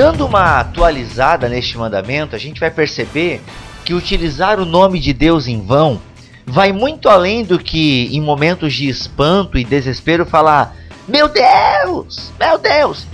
Dando 0.05 0.27
uma 0.27 0.61
atualizada 0.61 1.49
neste 1.49 1.79
mandamento, 1.79 2.37
a 2.37 2.38
gente 2.38 2.61
vai 2.61 2.71
perceber 2.71 3.40
que 3.87 3.95
utilizar 3.95 4.61
o 4.61 4.67
nome 4.67 5.01
de 5.01 5.14
Deus 5.14 5.47
em 5.47 5.64
vão 5.64 5.99
vai 6.45 6.73
muito 6.73 7.09
além 7.09 7.43
do 7.43 7.59
que 7.59 8.14
em 8.14 8.21
momentos 8.21 8.75
de 8.75 8.87
espanto 8.87 9.57
e 9.57 9.64
desespero 9.64 10.27
falar: 10.27 10.77
Meu 11.09 11.27
Deus! 11.27 12.31
Meu 12.38 12.59
Deus! 12.59 13.07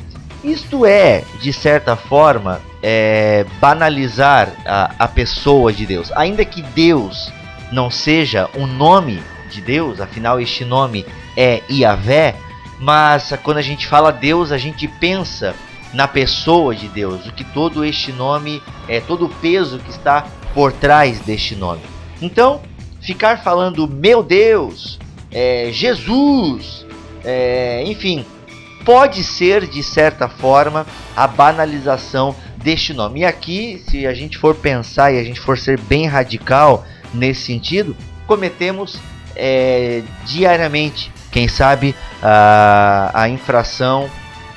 Isto 0.43 0.85
é, 0.85 1.23
de 1.41 1.53
certa 1.53 1.95
forma, 1.95 2.61
é, 2.83 3.47
banalizar 3.61 4.53
a, 4.67 4.91
a 4.99 5.07
pessoa 5.07 5.73
de 5.73 5.87
Deus. 5.87 6.11
Ainda 6.17 6.45
que 6.45 6.61
Deus 6.61 7.33
não 7.71 7.89
seja 7.89 8.49
o 8.57 8.67
nome 8.67 9.23
de 9.49 9.61
Deus, 9.61 10.01
afinal 10.01 10.41
este 10.41 10.65
nome 10.65 11.07
é 11.37 11.63
Iavé, 11.71 12.35
mas 12.81 13.33
quando 13.45 13.59
a 13.59 13.63
gente 13.63 13.87
fala 13.87 14.11
Deus, 14.11 14.51
a 14.51 14.59
gente 14.59 14.89
pensa 14.89 15.55
na 15.93 16.07
pessoa 16.07 16.75
de 16.75 16.89
Deus, 16.89 17.27
o 17.27 17.33
que 17.33 17.45
todo 17.45 17.85
este 17.85 18.13
nome 18.13 18.63
é, 18.89 19.01
todo 19.01 19.27
o 19.27 19.29
peso 19.29 19.79
que 19.79 19.91
está 19.91 20.27
por 20.55 20.73
trás 20.73 21.21
deste 21.21 21.55
nome. 21.55 21.81
Então, 22.21 22.61
ficar 23.01 23.43
falando 23.43 23.89
meu 23.89 24.23
Deus, 24.23 24.99
é, 25.31 25.71
Jesus, 25.73 26.87
é, 27.25 27.83
enfim, 27.87 28.25
pode 28.85 29.23
ser 29.25 29.67
de 29.67 29.83
certa 29.83 30.29
forma 30.29 30.87
a 31.17 31.27
banalização 31.27 32.35
deste 32.57 32.93
nome. 32.93 33.21
E 33.21 33.25
aqui, 33.25 33.83
se 33.89 34.07
a 34.07 34.15
gente 34.15 34.39
for 34.39 34.55
pensar 34.55 35.13
e 35.13 35.19
a 35.19 35.25
gente 35.25 35.41
for 35.41 35.59
ser 35.59 35.79
bem 35.81 36.07
radical 36.07 36.85
nesse 37.15 37.43
sentido, 37.43 37.97
cometemos 38.27 38.99
é, 39.35 40.03
diariamente, 40.27 41.11
quem 41.31 41.49
sabe, 41.49 41.95
a, 42.23 43.11
a 43.15 43.29
infração 43.29 44.11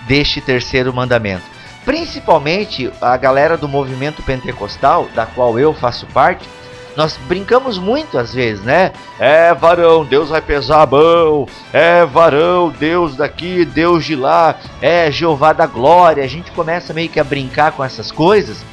deste 0.07 0.41
terceiro 0.41 0.93
mandamento. 0.93 1.43
Principalmente 1.85 2.91
a 3.01 3.17
galera 3.17 3.57
do 3.57 3.67
movimento 3.67 4.23
pentecostal, 4.23 5.07
da 5.13 5.25
qual 5.25 5.59
eu 5.59 5.73
faço 5.73 6.05
parte, 6.07 6.47
nós 6.95 7.17
brincamos 7.27 7.77
muito 7.77 8.17
às 8.17 8.33
vezes, 8.33 8.63
né? 8.63 8.91
É 9.19 9.53
varão, 9.53 10.05
Deus 10.05 10.29
vai 10.29 10.41
pesar 10.41 10.83
a 10.83 10.85
mão. 10.85 11.47
É 11.71 12.05
varão, 12.05 12.69
Deus 12.69 13.15
daqui, 13.15 13.65
Deus 13.65 14.05
de 14.05 14.15
lá. 14.15 14.55
É 14.81 15.11
Jeová 15.11 15.53
da 15.53 15.65
glória. 15.65 16.23
A 16.23 16.27
gente 16.27 16.51
começa 16.51 16.93
meio 16.93 17.09
que 17.09 17.19
a 17.19 17.23
brincar 17.23 17.71
com 17.71 17.83
essas 17.83 18.11
coisas. 18.11 18.63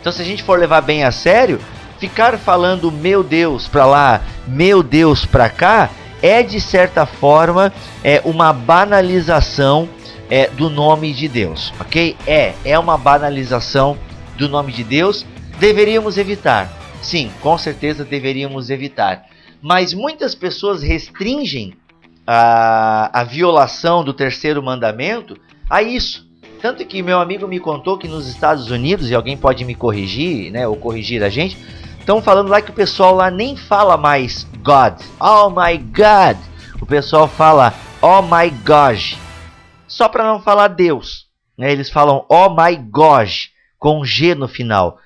Então, 0.00 0.12
se 0.12 0.20
a 0.20 0.24
gente 0.24 0.42
for 0.42 0.58
levar 0.58 0.80
bem 0.80 1.04
a 1.04 1.12
sério, 1.12 1.60
ficar 1.98 2.36
falando 2.38 2.90
meu 2.90 3.22
Deus 3.22 3.68
para 3.68 3.86
lá, 3.86 4.20
meu 4.46 4.82
Deus 4.82 5.24
para 5.24 5.48
cá, 5.48 5.90
é 6.20 6.42
de 6.42 6.60
certa 6.60 7.06
forma 7.06 7.72
é 8.02 8.20
uma 8.24 8.52
banalização 8.52 9.88
é, 10.30 10.48
do 10.48 10.68
nome 10.68 11.12
de 11.12 11.28
Deus, 11.28 11.72
ok? 11.80 12.16
É, 12.26 12.54
é 12.64 12.78
uma 12.78 12.98
banalização 12.98 13.96
do 14.36 14.48
nome 14.48 14.72
de 14.72 14.84
Deus 14.84 15.26
deveríamos 15.58 16.16
evitar. 16.16 16.72
Sim, 17.02 17.30
com 17.40 17.56
certeza 17.58 18.04
deveríamos 18.04 18.70
evitar. 18.70 19.26
Mas 19.60 19.92
muitas 19.92 20.34
pessoas 20.34 20.82
restringem 20.82 21.74
a, 22.26 23.20
a 23.20 23.24
violação 23.24 24.04
do 24.04 24.12
terceiro 24.12 24.62
mandamento 24.62 25.36
a 25.68 25.82
isso. 25.82 26.26
Tanto 26.60 26.84
que 26.84 27.02
meu 27.02 27.20
amigo 27.20 27.46
me 27.46 27.60
contou 27.60 27.98
que 27.98 28.08
nos 28.08 28.28
Estados 28.28 28.70
Unidos, 28.70 29.10
e 29.10 29.14
alguém 29.14 29.36
pode 29.36 29.64
me 29.64 29.74
corrigir, 29.74 30.50
né, 30.50 30.66
ou 30.66 30.76
corrigir 30.76 31.22
a 31.22 31.28
gente, 31.28 31.56
estão 31.98 32.20
falando 32.20 32.48
lá 32.48 32.60
que 32.60 32.70
o 32.70 32.74
pessoal 32.74 33.14
lá 33.14 33.30
nem 33.30 33.56
fala 33.56 33.96
mais 33.96 34.46
God, 34.62 35.00
oh 35.20 35.50
my 35.50 35.78
God. 35.78 36.36
O 36.80 36.86
pessoal 36.86 37.28
fala 37.28 37.72
oh 38.00 38.22
my 38.22 38.50
gosh, 38.64 39.16
só 39.88 40.08
para 40.08 40.24
não 40.24 40.40
falar 40.40 40.68
Deus. 40.68 41.26
Né? 41.56 41.72
Eles 41.72 41.90
falam 41.90 42.24
oh 42.28 42.50
my 42.50 42.76
gosh, 42.76 43.50
com 43.78 44.04
G 44.04 44.34
no 44.34 44.46
final. 44.46 44.98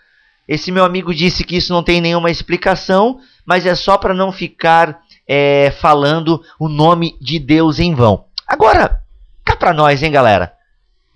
Esse 0.46 0.70
meu 0.70 0.84
amigo 0.84 1.14
disse 1.14 1.44
que 1.44 1.56
isso 1.56 1.72
não 1.72 1.82
tem 1.82 2.00
nenhuma 2.00 2.30
explicação, 2.30 3.20
mas 3.46 3.64
é 3.64 3.74
só 3.74 3.96
para 3.96 4.12
não 4.12 4.32
ficar 4.32 5.00
é, 5.26 5.70
falando 5.70 6.42
o 6.58 6.68
nome 6.68 7.16
de 7.20 7.38
Deus 7.38 7.78
em 7.78 7.94
vão. 7.94 8.26
Agora, 8.46 9.00
cá 9.44 9.56
para 9.56 9.72
nós, 9.72 10.02
hein, 10.02 10.10
galera? 10.10 10.52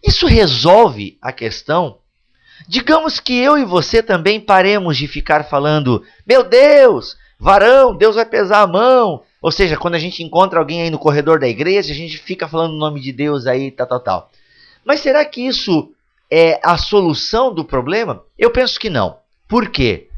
Isso 0.03 0.27
resolve 0.27 1.19
a 1.21 1.33
questão? 1.33 1.99
Digamos 2.69 3.21
que 3.21 3.37
eu 3.37 3.59
e 3.59 3.65
você 3.65 4.03
também 4.03 4.41
paremos 4.41 4.97
de 4.97 5.07
ficar 5.07 5.45
falando, 5.45 6.03
meu 6.27 6.43
Deus, 6.43 7.17
varão, 7.39 7.97
Deus 7.97 8.17
vai 8.17 8.25
pesar 8.25 8.63
a 8.63 8.67
mão. 8.67 9.23
Ou 9.41 9.51
seja, 9.51 9.77
quando 9.77 9.95
a 9.95 9.99
gente 9.99 10.23
encontra 10.23 10.59
alguém 10.59 10.83
aí 10.83 10.91
no 10.91 10.99
corredor 10.99 11.39
da 11.39 11.49
igreja, 11.49 11.93
a 11.93 11.97
gente 11.97 12.19
fica 12.19 12.49
falando 12.49 12.73
o 12.73 12.79
nome 12.79 13.01
de 13.01 13.13
Deus 13.13 13.47
aí, 13.47 13.71
tal, 13.71 13.87
tal, 13.87 14.01
tal. 14.01 14.31
Mas 14.85 15.01
será 15.01 15.25
que 15.25 15.47
isso 15.47 15.93
é 16.31 16.61
a 16.65 16.77
solução 16.77 17.53
do 17.53 17.65
problema? 17.65 18.23
Eu 18.39 18.51
penso 18.51 18.81
que 18.81 18.91
não. 18.91 19.19
Por 19.47 19.69
quê? 19.69 20.09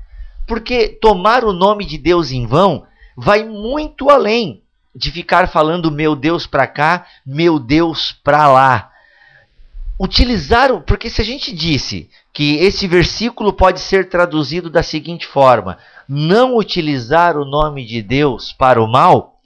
Porque 0.46 0.88
tomar 0.88 1.44
o 1.44 1.52
nome 1.52 1.84
de 1.84 1.98
Deus 1.98 2.30
em 2.30 2.46
vão 2.46 2.86
vai 3.16 3.44
muito 3.44 4.08
além 4.08 4.62
de 4.94 5.10
ficar 5.10 5.48
falando 5.48 5.90
meu 5.90 6.16
Deus 6.16 6.46
para 6.46 6.66
cá, 6.66 7.06
meu 7.26 7.58
Deus 7.58 8.12
para 8.12 8.50
lá 8.50 8.90
utilizar, 9.98 10.80
porque 10.82 11.10
se 11.10 11.20
a 11.20 11.24
gente 11.24 11.52
disse 11.52 12.08
que 12.32 12.56
esse 12.56 12.86
versículo 12.86 13.52
pode 13.52 13.80
ser 13.80 14.08
traduzido 14.08 14.70
da 14.70 14.82
seguinte 14.82 15.26
forma: 15.26 15.78
não 16.08 16.56
utilizar 16.56 17.36
o 17.36 17.44
nome 17.44 17.84
de 17.84 18.00
Deus 18.00 18.52
para 18.52 18.82
o 18.82 18.86
mal, 18.86 19.38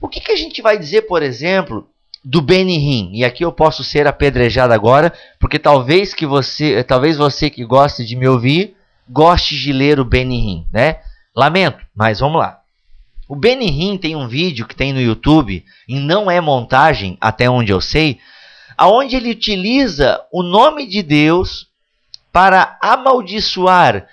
o 0.00 0.08
que, 0.08 0.20
que 0.20 0.32
a 0.32 0.36
gente 0.36 0.62
vai 0.62 0.78
dizer, 0.78 1.02
por 1.02 1.22
exemplo, 1.22 1.88
do 2.24 2.40
Benihim? 2.40 3.10
E 3.12 3.24
aqui 3.24 3.44
eu 3.44 3.52
posso 3.52 3.84
ser 3.84 4.06
apedrejado 4.06 4.72
agora, 4.72 5.12
porque 5.38 5.58
talvez 5.58 6.14
que 6.14 6.24
você, 6.24 6.82
talvez 6.82 7.16
você 7.16 7.50
que 7.50 7.64
goste 7.64 8.04
de 8.04 8.16
me 8.16 8.26
ouvir, 8.26 8.74
goste 9.08 9.56
de 9.56 9.72
ler 9.72 10.00
o 10.00 10.04
Benihim, 10.04 10.66
né? 10.72 11.00
Lamento, 11.34 11.84
mas 11.94 12.20
vamos 12.20 12.38
lá. 12.38 12.60
O 13.28 13.36
Benihim 13.36 13.98
tem 13.98 14.16
um 14.16 14.28
vídeo 14.28 14.66
que 14.66 14.74
tem 14.76 14.92
no 14.92 15.00
YouTube, 15.00 15.64
e 15.88 15.98
não 15.98 16.30
é 16.30 16.40
montagem, 16.40 17.18
até 17.20 17.50
onde 17.50 17.72
eu 17.72 17.80
sei, 17.80 18.18
aonde 18.76 19.16
ele 19.16 19.30
utiliza 19.30 20.20
o 20.32 20.42
nome 20.42 20.86
de 20.86 21.02
Deus 21.02 21.68
para 22.32 22.78
amaldiçoar 22.80 24.06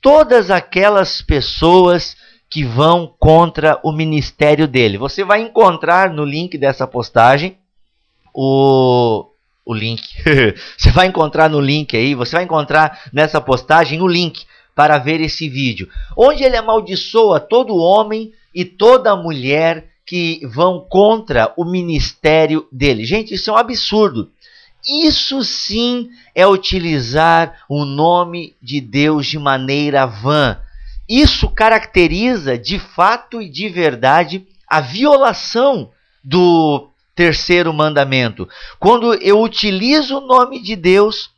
todas 0.00 0.50
aquelas 0.50 1.22
pessoas 1.22 2.16
que 2.48 2.64
vão 2.64 3.14
contra 3.18 3.78
o 3.82 3.92
ministério 3.92 4.66
dele. 4.66 4.98
Você 4.98 5.22
vai 5.24 5.40
encontrar 5.40 6.10
no 6.10 6.24
link 6.24 6.58
dessa 6.58 6.86
postagem 6.86 7.56
o 8.34 9.26
o 9.64 9.74
link. 9.74 10.02
você 10.76 10.90
vai 10.90 11.06
encontrar 11.06 11.48
no 11.48 11.60
link 11.60 11.96
aí, 11.96 12.14
você 12.14 12.34
vai 12.34 12.44
encontrar 12.44 13.02
nessa 13.12 13.40
postagem 13.40 14.00
o 14.00 14.08
link 14.08 14.44
para 14.74 14.98
ver 14.98 15.20
esse 15.20 15.48
vídeo, 15.48 15.88
onde 16.16 16.42
ele 16.42 16.56
amaldiçoa 16.56 17.38
todo 17.38 17.76
homem 17.76 18.32
e 18.54 18.64
toda 18.64 19.14
mulher 19.14 19.90
que 20.04 20.40
vão 20.44 20.80
contra 20.80 21.52
o 21.56 21.64
ministério 21.64 22.66
dele. 22.72 23.04
Gente, 23.04 23.34
isso 23.34 23.50
é 23.50 23.52
um 23.52 23.56
absurdo. 23.56 24.30
Isso 24.86 25.42
sim 25.44 26.10
é 26.34 26.46
utilizar 26.46 27.64
o 27.68 27.84
nome 27.84 28.54
de 28.62 28.80
Deus 28.80 29.26
de 29.26 29.38
maneira 29.38 30.06
vã. 30.06 30.58
Isso 31.08 31.50
caracteriza 31.50 32.56
de 32.56 32.78
fato 32.78 33.42
e 33.42 33.48
de 33.48 33.68
verdade 33.68 34.46
a 34.66 34.80
violação 34.80 35.90
do 36.22 36.88
terceiro 37.14 37.72
mandamento. 37.72 38.48
Quando 38.78 39.14
eu 39.14 39.40
utilizo 39.42 40.18
o 40.18 40.26
nome 40.26 40.62
de 40.62 40.76
Deus 40.76 41.30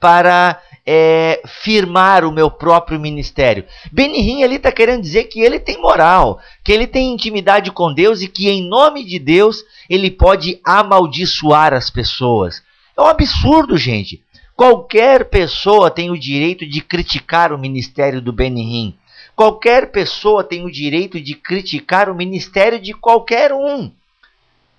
para 0.00 0.60
é, 0.90 1.42
firmar 1.44 2.24
o 2.24 2.32
meu 2.32 2.50
próprio 2.50 2.98
ministério. 2.98 3.66
Benihim 3.92 4.42
ali 4.42 4.56
está 4.56 4.72
querendo 4.72 5.02
dizer 5.02 5.24
que 5.24 5.40
ele 5.40 5.60
tem 5.60 5.76
moral, 5.78 6.40
que 6.64 6.72
ele 6.72 6.86
tem 6.86 7.12
intimidade 7.12 7.70
com 7.70 7.92
Deus 7.92 8.22
e 8.22 8.28
que 8.28 8.48
em 8.48 8.66
nome 8.66 9.04
de 9.04 9.18
Deus 9.18 9.62
ele 9.90 10.10
pode 10.10 10.58
amaldiçoar 10.64 11.74
as 11.74 11.90
pessoas. 11.90 12.62
É 12.98 13.00
um 13.00 13.06
absurdo, 13.06 13.76
gente. 13.76 14.24
Qualquer 14.56 15.26
pessoa 15.26 15.88
tem 15.88 16.10
o 16.10 16.18
direito 16.18 16.66
de 16.66 16.80
criticar 16.80 17.52
o 17.52 17.58
ministério 17.58 18.20
do 18.20 18.32
Benihim. 18.32 18.92
Qualquer 19.36 19.92
pessoa 19.92 20.42
tem 20.42 20.64
o 20.64 20.70
direito 20.70 21.20
de 21.20 21.36
criticar 21.36 22.10
o 22.10 22.14
ministério 22.14 22.80
de 22.80 22.92
qualquer 22.92 23.52
um. 23.52 23.92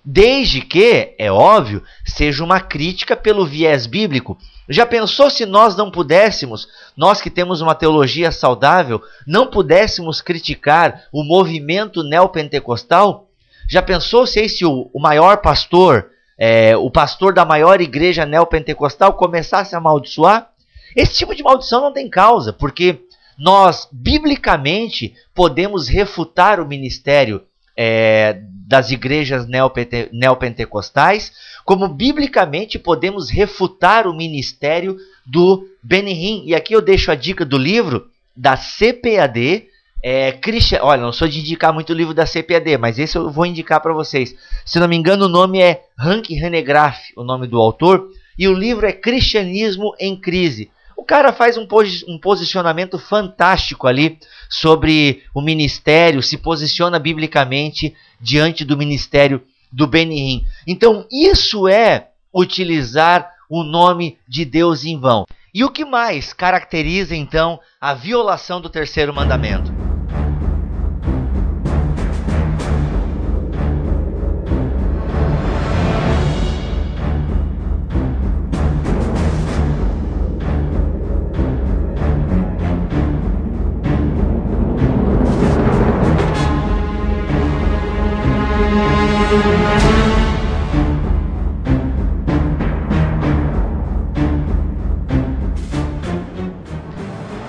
Desde 0.04 0.60
que, 0.60 1.14
é 1.18 1.32
óbvio, 1.32 1.82
seja 2.04 2.44
uma 2.44 2.60
crítica 2.60 3.16
pelo 3.16 3.46
viés 3.46 3.86
bíblico. 3.86 4.36
Já 4.68 4.84
pensou 4.84 5.30
se 5.30 5.46
nós 5.46 5.74
não 5.74 5.90
pudéssemos, 5.90 6.68
nós 6.94 7.22
que 7.22 7.30
temos 7.30 7.62
uma 7.62 7.74
teologia 7.74 8.30
saudável, 8.30 9.02
não 9.26 9.46
pudéssemos 9.46 10.20
criticar 10.20 11.04
o 11.10 11.24
movimento 11.24 12.02
neopentecostal? 12.02 13.30
Já 13.66 13.80
pensou 13.80 14.26
se 14.26 14.40
esse 14.40 14.62
o, 14.66 14.90
o 14.92 15.00
maior 15.00 15.38
pastor, 15.38 16.10
é, 16.42 16.74
o 16.74 16.90
pastor 16.90 17.34
da 17.34 17.44
maior 17.44 17.82
igreja 17.82 18.24
neopentecostal, 18.24 19.12
começasse 19.12 19.74
a 19.74 19.78
amaldiçoar? 19.78 20.50
Esse 20.96 21.18
tipo 21.18 21.34
de 21.34 21.42
maldição 21.42 21.82
não 21.82 21.92
tem 21.92 22.08
causa, 22.08 22.50
porque 22.50 23.00
nós, 23.38 23.86
biblicamente, 23.92 25.14
podemos 25.34 25.86
refutar 25.86 26.58
o 26.58 26.66
ministério 26.66 27.42
é, 27.76 28.40
das 28.66 28.90
igrejas 28.90 29.46
neopente, 29.46 30.08
neopentecostais, 30.12 31.32
como 31.64 31.88
biblicamente 31.88 32.78
podemos 32.78 33.30
refutar 33.30 34.06
o 34.06 34.14
ministério 34.14 34.96
do 35.26 35.66
Benihim. 35.82 36.44
E 36.46 36.54
aqui 36.54 36.74
eu 36.74 36.80
deixo 36.80 37.10
a 37.10 37.14
dica 37.14 37.44
do 37.44 37.58
livro 37.58 38.08
da 38.34 38.56
CPAD. 38.56 39.66
É, 40.02 40.32
Christian, 40.32 40.80
olha, 40.82 41.02
não 41.02 41.12
sou 41.12 41.28
de 41.28 41.40
indicar 41.40 41.72
muito 41.72 41.90
o 41.90 41.96
livro 41.96 42.14
da 42.14 42.24
CPAD, 42.24 42.78
mas 42.78 42.98
esse 42.98 43.16
eu 43.16 43.30
vou 43.30 43.44
indicar 43.44 43.80
para 43.80 43.92
vocês. 43.92 44.34
Se 44.64 44.80
não 44.80 44.88
me 44.88 44.96
engano, 44.96 45.26
o 45.26 45.28
nome 45.28 45.60
é 45.60 45.82
Hank 45.98 46.34
Hanegraaff, 46.42 47.12
o 47.16 47.22
nome 47.22 47.46
do 47.46 47.60
autor, 47.60 48.08
e 48.38 48.48
o 48.48 48.54
livro 48.54 48.86
é 48.86 48.92
Cristianismo 48.92 49.94
em 49.98 50.16
Crise. 50.16 50.70
O 50.96 51.04
cara 51.04 51.32
faz 51.32 51.56
um, 51.58 51.66
um 52.08 52.18
posicionamento 52.18 52.98
fantástico 52.98 53.86
ali 53.86 54.18
sobre 54.48 55.22
o 55.34 55.40
ministério, 55.40 56.22
se 56.22 56.38
posiciona 56.38 56.98
biblicamente 56.98 57.94
diante 58.20 58.64
do 58.64 58.76
ministério 58.76 59.42
do 59.72 59.86
Benihim. 59.86 60.44
Então, 60.66 61.06
isso 61.10 61.68
é 61.68 62.08
utilizar 62.34 63.30
o 63.48 63.62
nome 63.62 64.18
de 64.26 64.44
Deus 64.44 64.84
em 64.84 64.98
vão. 64.98 65.26
E 65.52 65.64
o 65.64 65.70
que 65.70 65.84
mais 65.84 66.32
caracteriza 66.32 67.14
então 67.14 67.58
a 67.80 67.92
violação 67.92 68.60
do 68.60 68.70
terceiro 68.70 69.12
mandamento? 69.12 69.89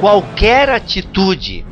Qualquer 0.02 0.68
atitude 0.68 1.64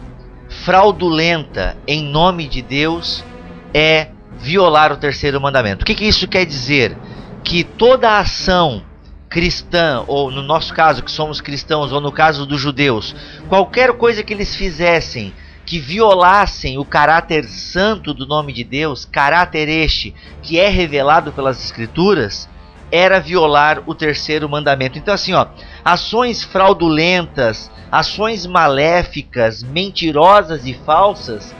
fraudulenta 0.63 1.75
em 1.87 2.03
nome 2.03 2.47
de 2.47 2.61
Deus 2.61 3.25
é 3.73 4.09
violar 4.37 4.91
o 4.91 4.97
terceiro 4.97 5.41
mandamento. 5.41 5.81
O 5.81 5.85
que, 5.85 5.95
que 5.95 6.05
isso 6.05 6.27
quer 6.27 6.45
dizer? 6.45 6.95
Que 7.43 7.63
toda 7.63 8.19
ação 8.19 8.83
cristã, 9.27 10.03
ou 10.05 10.29
no 10.29 10.43
nosso 10.43 10.71
caso, 10.75 11.01
que 11.01 11.09
somos 11.09 11.41
cristãos, 11.41 11.91
ou 11.91 11.99
no 11.99 12.11
caso 12.11 12.45
dos 12.45 12.61
judeus, 12.61 13.15
qualquer 13.47 13.93
coisa 13.93 14.23
que 14.23 14.31
eles 14.31 14.55
fizessem 14.55 15.33
que 15.65 15.79
violassem 15.79 16.77
o 16.77 16.85
caráter 16.85 17.45
santo 17.45 18.13
do 18.13 18.27
nome 18.27 18.53
de 18.53 18.63
Deus, 18.63 19.05
caráter 19.05 19.67
este 19.67 20.13
que 20.43 20.59
é 20.59 20.69
revelado 20.69 21.31
pelas 21.31 21.65
Escrituras, 21.65 22.47
era 22.91 23.19
violar 23.19 23.83
o 23.85 23.93
terceiro 23.93 24.49
mandamento. 24.49 24.97
Então, 24.97 25.13
assim, 25.13 25.33
ó, 25.33 25.47
ações 25.83 26.43
fraudulentas, 26.43 27.71
ações 27.91 28.45
maléficas, 28.45 29.63
mentirosas 29.63 30.65
e 30.65 30.73
falsas, 30.73 31.55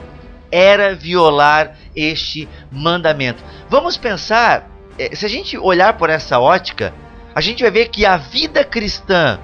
era 0.52 0.96
violar 0.96 1.76
este 1.96 2.48
mandamento. 2.72 3.44
Vamos 3.70 3.98
pensar, 3.98 4.70
eh, 4.98 5.16
se 5.16 5.26
a 5.26 5.30
gente 5.30 5.58
olhar 5.58 5.98
por 5.98 6.10
essa 6.10 6.40
ótica, 6.40 6.94
a 7.36 7.42
gente 7.42 7.62
vai 7.62 7.72
ver 7.72 7.90
que 7.90 8.06
a 8.06 8.18
vida 8.18 8.64
cristã 8.64 9.40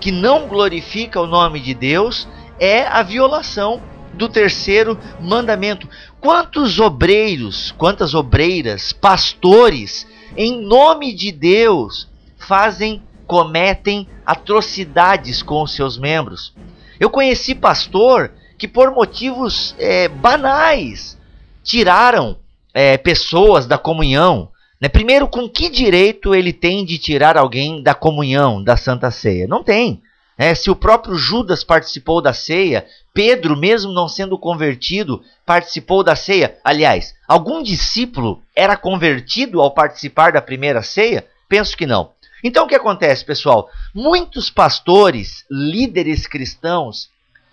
que 0.00 0.12
não 0.12 0.46
glorifica 0.46 1.20
o 1.20 1.26
nome 1.26 1.60
de 1.60 1.74
Deus 1.74 2.28
é 2.58 2.82
a 2.82 3.02
violação 3.02 3.80
do 4.14 4.28
terceiro 4.28 4.98
mandamento. 5.20 5.88
Quantos 6.20 6.80
obreiros, 6.80 7.72
quantas 7.78 8.14
obreiras, 8.14 8.92
pastores, 8.92 10.06
em 10.38 10.62
nome 10.62 11.12
de 11.12 11.32
Deus, 11.32 12.08
fazem, 12.38 13.02
cometem 13.26 14.06
atrocidades 14.24 15.42
com 15.42 15.64
os 15.64 15.72
seus 15.74 15.98
membros? 15.98 16.54
Eu 17.00 17.10
conheci 17.10 17.56
pastor 17.56 18.30
que, 18.56 18.68
por 18.68 18.92
motivos 18.92 19.74
é, 19.80 20.06
banais, 20.06 21.18
tiraram 21.64 22.36
é, 22.72 22.96
pessoas 22.96 23.66
da 23.66 23.76
comunhão. 23.76 24.48
Né? 24.80 24.88
Primeiro, 24.88 25.26
com 25.26 25.48
que 25.48 25.68
direito 25.68 26.32
ele 26.32 26.52
tem 26.52 26.84
de 26.84 26.98
tirar 26.98 27.36
alguém 27.36 27.82
da 27.82 27.92
comunhão, 27.92 28.62
da 28.62 28.76
Santa 28.76 29.10
Ceia? 29.10 29.48
Não 29.48 29.64
tem. 29.64 30.00
É, 30.38 30.54
se 30.54 30.70
o 30.70 30.76
próprio 30.76 31.16
Judas 31.16 31.64
participou 31.64 32.22
da 32.22 32.32
ceia, 32.32 32.86
Pedro, 33.12 33.56
mesmo 33.56 33.92
não 33.92 34.08
sendo 34.08 34.38
convertido, 34.38 35.20
participou 35.44 36.04
da 36.04 36.14
ceia. 36.14 36.56
Aliás, 36.62 37.12
algum 37.26 37.60
discípulo 37.60 38.40
era 38.54 38.76
convertido 38.76 39.60
ao 39.60 39.72
participar 39.72 40.30
da 40.30 40.40
primeira 40.40 40.80
ceia? 40.80 41.26
Penso 41.48 41.76
que 41.76 41.86
não. 41.86 42.12
Então 42.44 42.64
o 42.66 42.68
que 42.68 42.76
acontece, 42.76 43.24
pessoal? 43.24 43.68
Muitos 43.92 44.48
pastores, 44.48 45.44
líderes 45.50 46.28
cristãos, 46.28 47.10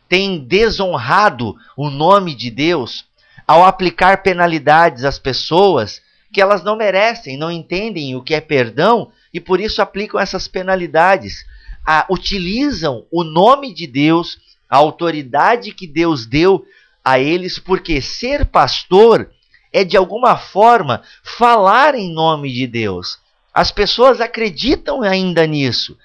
têm 0.07 0.37
desonrado 0.37 1.55
o 1.75 1.89
nome 1.89 2.35
de 2.35 2.51
Deus 2.51 3.05
ao 3.47 3.63
aplicar 3.63 4.21
penalidades 4.21 5.03
às 5.03 5.17
pessoas 5.17 6.03
que 6.31 6.39
elas 6.39 6.63
não 6.63 6.75
merecem, 6.75 7.35
não 7.35 7.49
entendem 7.49 8.15
o 8.15 8.21
que 8.21 8.35
é 8.35 8.41
perdão 8.41 9.11
e 9.33 9.39
por 9.39 9.59
isso 9.59 9.81
aplicam 9.81 10.19
essas 10.19 10.47
penalidades 10.47 11.45
utilizam 12.09 13.05
o 13.11 13.23
nome 13.23 13.73
de 13.73 13.85
Deus, 13.87 14.37
a 14.69 14.77
autoridade 14.77 15.71
que 15.71 15.85
Deus 15.85 16.25
deu 16.25 16.65
a 17.03 17.19
eles, 17.19 17.59
porque 17.59 18.01
ser 18.01 18.45
pastor 18.45 19.29
é 19.71 19.83
de 19.83 19.95
alguma 19.95 20.37
forma 20.37 21.03
falar 21.23 21.95
em 21.95 22.11
nome 22.11 22.51
de 22.51 22.65
Deus. 22.65 23.19
As 23.53 23.71
pessoas 23.71 24.19
acreditam 24.19 25.01
ainda 25.01 25.45
nisso. 25.45 25.97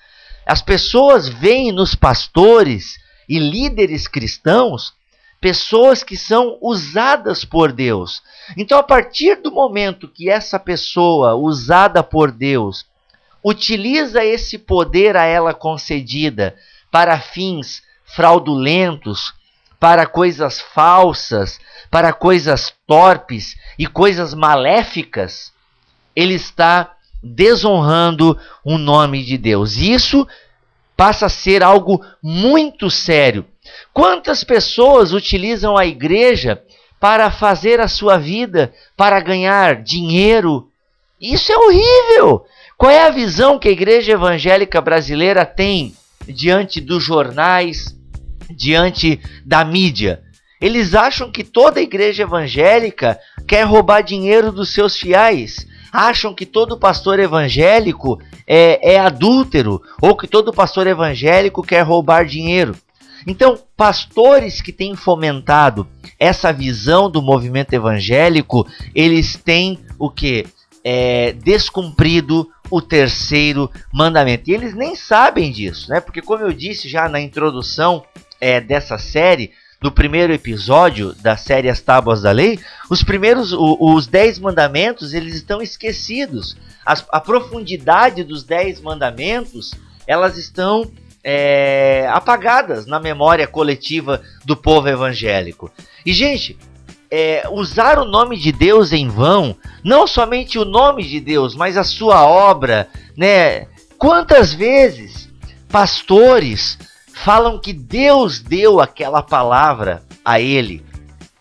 As 0.46 0.60
pessoas 0.60 1.28
veem 1.28 1.72
nos 1.72 1.94
pastores 1.94 2.98
e 3.28 3.38
líderes 3.38 4.06
cristãos 4.06 4.92
pessoas 5.40 6.04
que 6.04 6.16
são 6.16 6.58
usadas 6.60 7.44
por 7.44 7.72
Deus. 7.72 8.22
Então, 8.56 8.78
a 8.78 8.82
partir 8.82 9.36
do 9.36 9.50
momento 9.50 10.06
que 10.06 10.28
essa 10.28 10.58
pessoa 10.58 11.34
usada 11.34 12.02
por 12.02 12.30
Deus 12.30 12.84
utiliza 13.42 14.24
esse 14.24 14.58
poder 14.58 15.16
a 15.16 15.24
ela 15.24 15.54
concedida 15.54 16.56
para 16.90 17.20
fins 17.20 17.82
fraudulentos, 18.04 19.32
para 19.78 20.06
coisas 20.06 20.60
falsas, 20.60 21.58
para 21.90 22.12
coisas 22.12 22.72
torpes 22.86 23.56
e 23.78 23.86
coisas 23.86 24.34
maléficas, 24.34 25.52
ele 26.14 26.34
está 26.34 26.94
desonrando 27.22 28.38
o 28.64 28.78
nome 28.78 29.24
de 29.24 29.38
Deus. 29.38 29.76
Isso 29.76 30.26
passa 30.96 31.26
a 31.26 31.30
ser 31.30 31.62
algo 31.62 32.04
muito 32.22 32.90
sério. 32.90 33.46
Quantas 33.92 34.44
pessoas 34.44 35.12
utilizam 35.12 35.76
a 35.76 35.86
igreja 35.86 36.62
para 36.98 37.30
fazer 37.30 37.80
a 37.80 37.88
sua 37.88 38.18
vida, 38.18 38.72
para 38.96 39.20
ganhar 39.20 39.82
dinheiro? 39.82 40.68
Isso 41.20 41.50
é 41.52 41.56
horrível. 41.56 42.44
Qual 42.80 42.90
é 42.90 43.02
a 43.06 43.10
visão 43.10 43.58
que 43.58 43.68
a 43.68 43.72
igreja 43.72 44.12
evangélica 44.12 44.80
brasileira 44.80 45.44
tem 45.44 45.94
diante 46.26 46.80
dos 46.80 47.04
jornais, 47.04 47.94
diante 48.48 49.20
da 49.44 49.62
mídia? 49.62 50.22
Eles 50.58 50.94
acham 50.94 51.30
que 51.30 51.44
toda 51.44 51.82
igreja 51.82 52.22
evangélica 52.22 53.20
quer 53.46 53.64
roubar 53.64 54.00
dinheiro 54.00 54.50
dos 54.50 54.72
seus 54.72 54.96
fiéis. 54.96 55.66
Acham 55.92 56.32
que 56.32 56.46
todo 56.46 56.78
pastor 56.78 57.20
evangélico 57.20 58.18
é, 58.46 58.94
é 58.94 58.98
adúltero 58.98 59.82
ou 60.00 60.16
que 60.16 60.26
todo 60.26 60.50
pastor 60.50 60.86
evangélico 60.86 61.62
quer 61.62 61.82
roubar 61.82 62.24
dinheiro. 62.24 62.74
Então, 63.26 63.58
pastores 63.76 64.62
que 64.62 64.72
têm 64.72 64.96
fomentado 64.96 65.86
essa 66.18 66.50
visão 66.50 67.10
do 67.10 67.20
movimento 67.20 67.74
evangélico, 67.74 68.66
eles 68.94 69.36
têm 69.36 69.80
o 69.98 70.08
que? 70.08 70.46
É, 70.82 71.34
descumprido 71.34 72.48
o 72.70 72.80
terceiro 72.80 73.70
mandamento. 73.92 74.48
E 74.48 74.54
eles 74.54 74.74
nem 74.74 74.94
sabem 74.94 75.50
disso, 75.50 75.90
né? 75.90 76.00
Porque, 76.00 76.22
como 76.22 76.44
eu 76.44 76.52
disse 76.52 76.88
já 76.88 77.08
na 77.08 77.20
introdução 77.20 78.04
é, 78.40 78.60
dessa 78.60 78.96
série, 78.96 79.52
do 79.80 79.90
primeiro 79.90 80.32
episódio 80.32 81.14
da 81.14 81.36
série 81.36 81.68
As 81.68 81.80
Tábuas 81.80 82.20
da 82.20 82.30
Lei, 82.30 82.60
os 82.90 83.02
primeiros, 83.02 83.52
o, 83.52 83.76
os 83.80 84.06
dez 84.06 84.38
mandamentos, 84.38 85.14
eles 85.14 85.34
estão 85.34 85.62
esquecidos. 85.62 86.56
As, 86.84 87.04
a 87.10 87.18
profundidade 87.18 88.22
dos 88.22 88.44
dez 88.44 88.80
mandamentos, 88.80 89.72
elas 90.06 90.36
estão 90.36 90.90
é, 91.24 92.06
apagadas 92.12 92.84
na 92.86 93.00
memória 93.00 93.46
coletiva 93.46 94.22
do 94.44 94.54
povo 94.54 94.88
evangélico. 94.88 95.70
E, 96.04 96.12
gente, 96.12 96.58
é, 97.10 97.44
usar 97.50 97.98
o 97.98 98.04
nome 98.04 98.36
de 98.36 98.52
Deus 98.52 98.92
em 98.92 99.08
vão, 99.08 99.56
não 99.82 100.06
somente 100.06 100.58
o 100.58 100.64
nome 100.64 101.02
de 101.02 101.18
Deus, 101.20 101.54
mas 101.54 101.76
a 101.76 101.84
sua 101.84 102.24
obra, 102.24 102.88
né? 103.16 103.66
Quantas 103.98 104.52
vezes 104.52 105.28
pastores 105.68 106.78
falam 107.12 107.58
que 107.58 107.72
Deus 107.72 108.40
deu 108.40 108.80
aquela 108.80 109.22
palavra 109.22 110.02
a 110.24 110.40
ele 110.40 110.84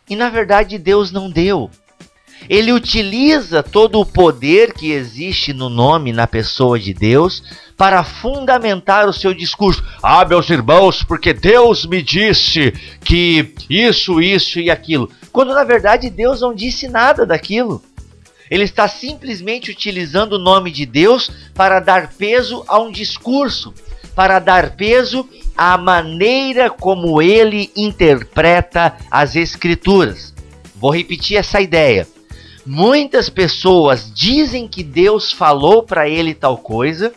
e 0.10 0.16
na 0.16 0.30
verdade 0.30 0.78
Deus 0.78 1.12
não 1.12 1.30
deu. 1.30 1.70
Ele 2.50 2.72
utiliza 2.72 3.62
todo 3.62 4.00
o 4.00 4.06
poder 4.06 4.74
que 4.74 4.92
existe 4.92 5.54
no 5.54 5.70
nome, 5.70 6.12
na 6.12 6.26
pessoa 6.26 6.80
de 6.80 6.94
Deus, 6.94 7.44
para 7.78 8.04
fundamentar 8.04 9.08
o 9.08 9.14
seu 9.14 9.34
discurso. 9.34 9.84
Ah, 10.02 10.26
meus 10.26 10.50
irmãos, 10.50 11.04
porque 11.04 11.34
Deus 11.34 11.86
me 11.86 12.02
disse 12.02 12.74
que 13.04 13.54
isso, 13.70 14.22
isso 14.22 14.60
e 14.60 14.72
aquilo. 14.72 15.12
Quando 15.40 15.54
na 15.54 15.64
verdade 15.64 16.10
Deus 16.10 16.42
não 16.42 16.54
disse 16.54 16.90
nada 16.90 17.26
daquilo. 17.26 17.82
Ele 18.52 18.66
está 18.66 18.90
simplesmente 18.90 19.72
utilizando 19.72 20.34
o 20.34 20.38
nome 20.38 20.70
de 20.70 20.86
Deus 20.86 21.32
para 21.54 21.80
dar 21.80 22.12
peso 22.12 22.66
a 22.68 22.78
um 22.78 22.92
discurso, 22.92 23.74
para 24.14 24.40
dar 24.40 24.72
peso 24.72 25.26
à 25.56 25.78
maneira 25.78 26.70
como 26.70 27.22
ele 27.22 27.72
interpreta 27.74 28.98
as 29.10 29.38
Escrituras. 29.38 30.34
Vou 30.76 30.92
repetir 30.92 31.38
essa 31.38 31.62
ideia. 31.62 32.06
Muitas 32.66 33.30
pessoas 33.30 34.12
dizem 34.14 34.68
que 34.68 34.84
Deus 34.84 35.32
falou 35.32 35.84
para 35.84 36.10
ele 36.10 36.34
tal 36.34 36.58
coisa 36.58 37.14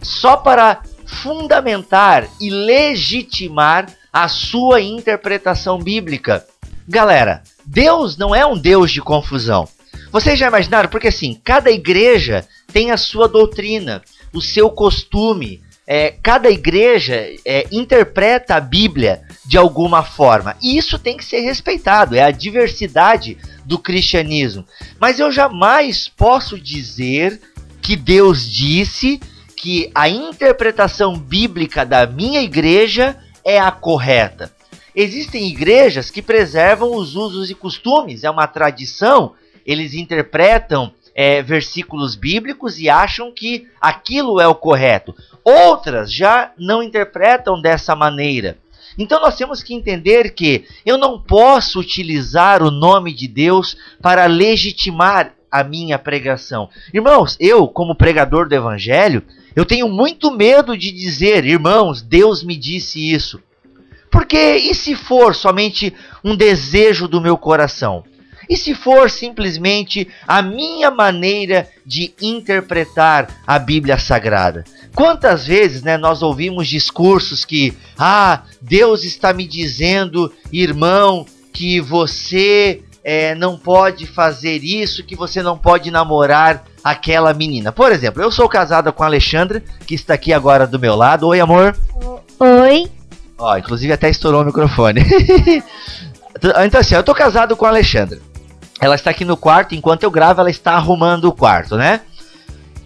só 0.00 0.34
para 0.34 0.80
fundamentar 1.04 2.26
e 2.40 2.48
legitimar 2.48 3.86
a 4.10 4.28
sua 4.28 4.80
interpretação 4.80 5.78
bíblica. 5.78 6.46
Galera, 6.88 7.44
Deus 7.72 8.16
não 8.16 8.34
é 8.34 8.44
um 8.44 8.58
Deus 8.58 8.90
de 8.90 9.00
confusão. 9.00 9.68
Vocês 10.10 10.36
já 10.36 10.48
imaginaram? 10.48 10.88
Porque 10.88 11.06
assim, 11.06 11.40
cada 11.44 11.70
igreja 11.70 12.44
tem 12.72 12.90
a 12.90 12.96
sua 12.96 13.28
doutrina, 13.28 14.02
o 14.32 14.40
seu 14.40 14.68
costume. 14.70 15.62
É, 15.86 16.10
cada 16.20 16.50
igreja 16.50 17.14
é, 17.44 17.66
interpreta 17.70 18.56
a 18.56 18.60
Bíblia 18.60 19.22
de 19.46 19.56
alguma 19.56 20.02
forma. 20.02 20.56
E 20.60 20.76
isso 20.76 20.98
tem 20.98 21.16
que 21.16 21.24
ser 21.24 21.40
respeitado, 21.40 22.16
é 22.16 22.22
a 22.24 22.32
diversidade 22.32 23.38
do 23.64 23.78
cristianismo. 23.78 24.64
Mas 24.98 25.20
eu 25.20 25.30
jamais 25.30 26.08
posso 26.08 26.58
dizer 26.58 27.40
que 27.80 27.94
Deus 27.94 28.50
disse 28.50 29.20
que 29.56 29.92
a 29.94 30.08
interpretação 30.08 31.16
bíblica 31.16 31.86
da 31.86 32.04
minha 32.04 32.40
igreja 32.40 33.16
é 33.44 33.60
a 33.60 33.70
correta. 33.70 34.52
Existem 34.94 35.48
igrejas 35.48 36.10
que 36.10 36.22
preservam 36.22 36.94
os 36.96 37.14
usos 37.14 37.50
e 37.50 37.54
costumes, 37.54 38.24
é 38.24 38.30
uma 38.30 38.46
tradição, 38.46 39.34
eles 39.64 39.94
interpretam 39.94 40.92
é, 41.14 41.42
versículos 41.42 42.14
bíblicos 42.14 42.78
e 42.78 42.88
acham 42.88 43.32
que 43.32 43.68
aquilo 43.80 44.40
é 44.40 44.48
o 44.48 44.54
correto. 44.54 45.14
Outras 45.44 46.12
já 46.12 46.52
não 46.58 46.82
interpretam 46.82 47.60
dessa 47.60 47.94
maneira. 47.94 48.58
Então 48.98 49.20
nós 49.20 49.36
temos 49.36 49.62
que 49.62 49.74
entender 49.74 50.34
que 50.34 50.66
eu 50.84 50.98
não 50.98 51.20
posso 51.20 51.78
utilizar 51.78 52.62
o 52.62 52.70
nome 52.70 53.12
de 53.12 53.28
Deus 53.28 53.76
para 54.02 54.26
legitimar 54.26 55.34
a 55.50 55.64
minha 55.64 55.98
pregação. 55.98 56.68
Irmãos, 56.92 57.36
eu, 57.40 57.66
como 57.66 57.94
pregador 57.94 58.48
do 58.48 58.54
evangelho, 58.54 59.22
eu 59.54 59.64
tenho 59.64 59.88
muito 59.88 60.30
medo 60.30 60.76
de 60.76 60.92
dizer, 60.92 61.44
irmãos, 61.44 62.02
Deus 62.02 62.42
me 62.42 62.56
disse 62.56 63.12
isso. 63.12 63.40
Porque 64.10 64.56
e 64.56 64.74
se 64.74 64.94
for 64.94 65.34
somente 65.34 65.94
um 66.24 66.34
desejo 66.34 67.06
do 67.06 67.20
meu 67.20 67.36
coração? 67.36 68.04
E 68.48 68.56
se 68.56 68.74
for 68.74 69.08
simplesmente 69.08 70.08
a 70.26 70.42
minha 70.42 70.90
maneira 70.90 71.68
de 71.86 72.12
interpretar 72.20 73.28
a 73.46 73.58
Bíblia 73.60 73.96
Sagrada? 73.96 74.64
Quantas 74.92 75.46
vezes 75.46 75.82
né, 75.82 75.96
nós 75.96 76.20
ouvimos 76.20 76.66
discursos 76.66 77.44
que, 77.44 77.72
ah, 77.96 78.42
Deus 78.60 79.04
está 79.04 79.32
me 79.32 79.46
dizendo, 79.46 80.32
irmão, 80.52 81.24
que 81.52 81.80
você 81.80 82.82
é, 83.04 83.36
não 83.36 83.56
pode 83.56 84.04
fazer 84.04 84.64
isso, 84.64 85.04
que 85.04 85.14
você 85.14 85.42
não 85.42 85.56
pode 85.56 85.90
namorar 85.90 86.64
aquela 86.82 87.32
menina. 87.32 87.70
Por 87.70 87.92
exemplo, 87.92 88.20
eu 88.20 88.32
sou 88.32 88.48
casada 88.48 88.90
com 88.90 89.04
a 89.04 89.06
Alexandra, 89.06 89.62
que 89.86 89.94
está 89.94 90.14
aqui 90.14 90.32
agora 90.32 90.66
do 90.66 90.78
meu 90.78 90.96
lado. 90.96 91.28
Oi, 91.28 91.40
amor. 91.40 91.76
Oi. 92.38 92.90
Ó, 93.40 93.56
inclusive 93.56 93.92
até 93.92 94.10
estourou 94.10 94.42
o 94.42 94.44
microfone. 94.44 95.00
então 96.64 96.80
assim, 96.80 96.94
eu 96.94 97.02
tô 97.02 97.14
casado 97.14 97.56
com 97.56 97.64
a 97.64 97.70
Alexandra. 97.70 98.18
Ela 98.78 98.94
está 98.94 99.10
aqui 99.10 99.24
no 99.24 99.36
quarto, 99.36 99.74
enquanto 99.74 100.02
eu 100.02 100.10
gravo, 100.10 100.40
ela 100.40 100.50
está 100.50 100.72
arrumando 100.72 101.24
o 101.24 101.32
quarto, 101.32 101.76
né? 101.76 102.02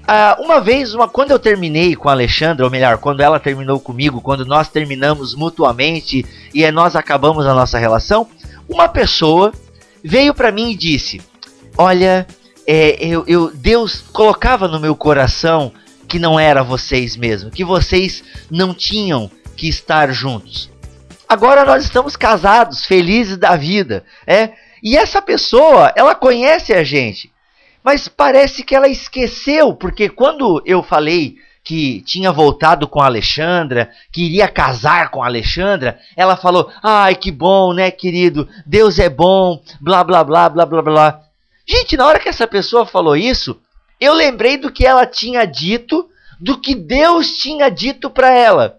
Ah, 0.07 0.37
uma 0.39 0.61
vez, 0.61 0.95
uma, 0.95 1.09
quando 1.09 1.33
eu 1.33 1.39
terminei 1.39 1.97
com 1.97 2.09
a 2.09 2.13
Alexandra, 2.13 2.65
ou 2.65 2.71
melhor, 2.71 2.99
quando 2.99 3.21
ela 3.21 3.41
terminou 3.41 3.81
comigo, 3.81 4.21
quando 4.21 4.45
nós 4.45 4.69
terminamos 4.69 5.35
mutuamente 5.35 6.25
e 6.53 6.71
nós 6.71 6.95
acabamos 6.95 7.47
a 7.47 7.55
nossa 7.55 7.79
relação, 7.79 8.29
uma 8.69 8.87
pessoa 8.87 9.53
veio 10.05 10.35
para 10.35 10.53
mim 10.53 10.71
e 10.71 10.77
disse: 10.77 11.21
Olha, 11.77 12.27
é, 12.67 12.97
eu, 13.01 13.25
eu, 13.27 13.51
Deus 13.53 14.05
colocava 14.13 14.69
no 14.69 14.79
meu 14.79 14.95
coração 14.95 15.73
que 16.07 16.19
não 16.19 16.39
era 16.39 16.63
vocês 16.63 17.17
mesmo, 17.17 17.51
que 17.51 17.65
vocês 17.65 18.23
não 18.51 18.75
tinham 18.75 19.31
que 19.57 19.69
estar 19.69 20.13
juntos. 20.13 20.71
Agora 21.29 21.65
nós 21.65 21.85
estamos 21.85 22.17
casados, 22.17 22.85
felizes 22.85 23.37
da 23.37 23.57
vida, 23.57 24.05
é? 24.27 24.53
E 24.83 24.97
essa 24.97 25.23
pessoa, 25.23 25.93
ela 25.97 26.15
conhece 26.15 26.75
a 26.75 26.85
gente, 26.85 27.33
mas 27.83 28.07
parece 28.07 28.63
que 28.63 28.75
ela 28.75 28.89
esqueceu, 28.89 29.75
porque 29.75 30.09
quando 30.09 30.63
eu 30.67 30.83
falei 30.83 31.37
que 31.65 32.03
tinha 32.03 32.31
voltado 32.31 32.87
com 32.87 33.01
a 33.01 33.07
Alexandra, 33.07 33.91
que 34.13 34.27
iria 34.27 34.47
casar 34.47 35.11
com 35.11 35.23
a 35.23 35.27
Alexandra, 35.27 35.99
ela 36.15 36.37
falou: 36.37 36.71
"Ai, 36.83 37.15
que 37.15 37.31
bom, 37.31 37.73
né, 37.73 37.91
querido? 37.91 38.47
Deus 38.67 38.99
é 38.99 39.09
bom", 39.09 39.63
blá 39.81 40.05
blá 40.05 40.23
blá 40.23 40.49
blá 40.51 40.67
blá 40.67 40.83
blá. 40.83 41.21
Gente, 41.67 41.97
na 41.97 42.07
hora 42.07 42.19
que 42.19 42.29
essa 42.29 42.47
pessoa 42.47 42.85
falou 42.85 43.17
isso, 43.17 43.59
eu 43.99 44.13
lembrei 44.13 44.59
do 44.59 44.71
que 44.71 44.87
ela 44.87 45.07
tinha 45.07 45.47
dito, 45.47 46.07
do 46.39 46.59
que 46.59 46.75
Deus 46.75 47.39
tinha 47.39 47.71
dito 47.71 48.11
para 48.11 48.31
ela. 48.31 48.79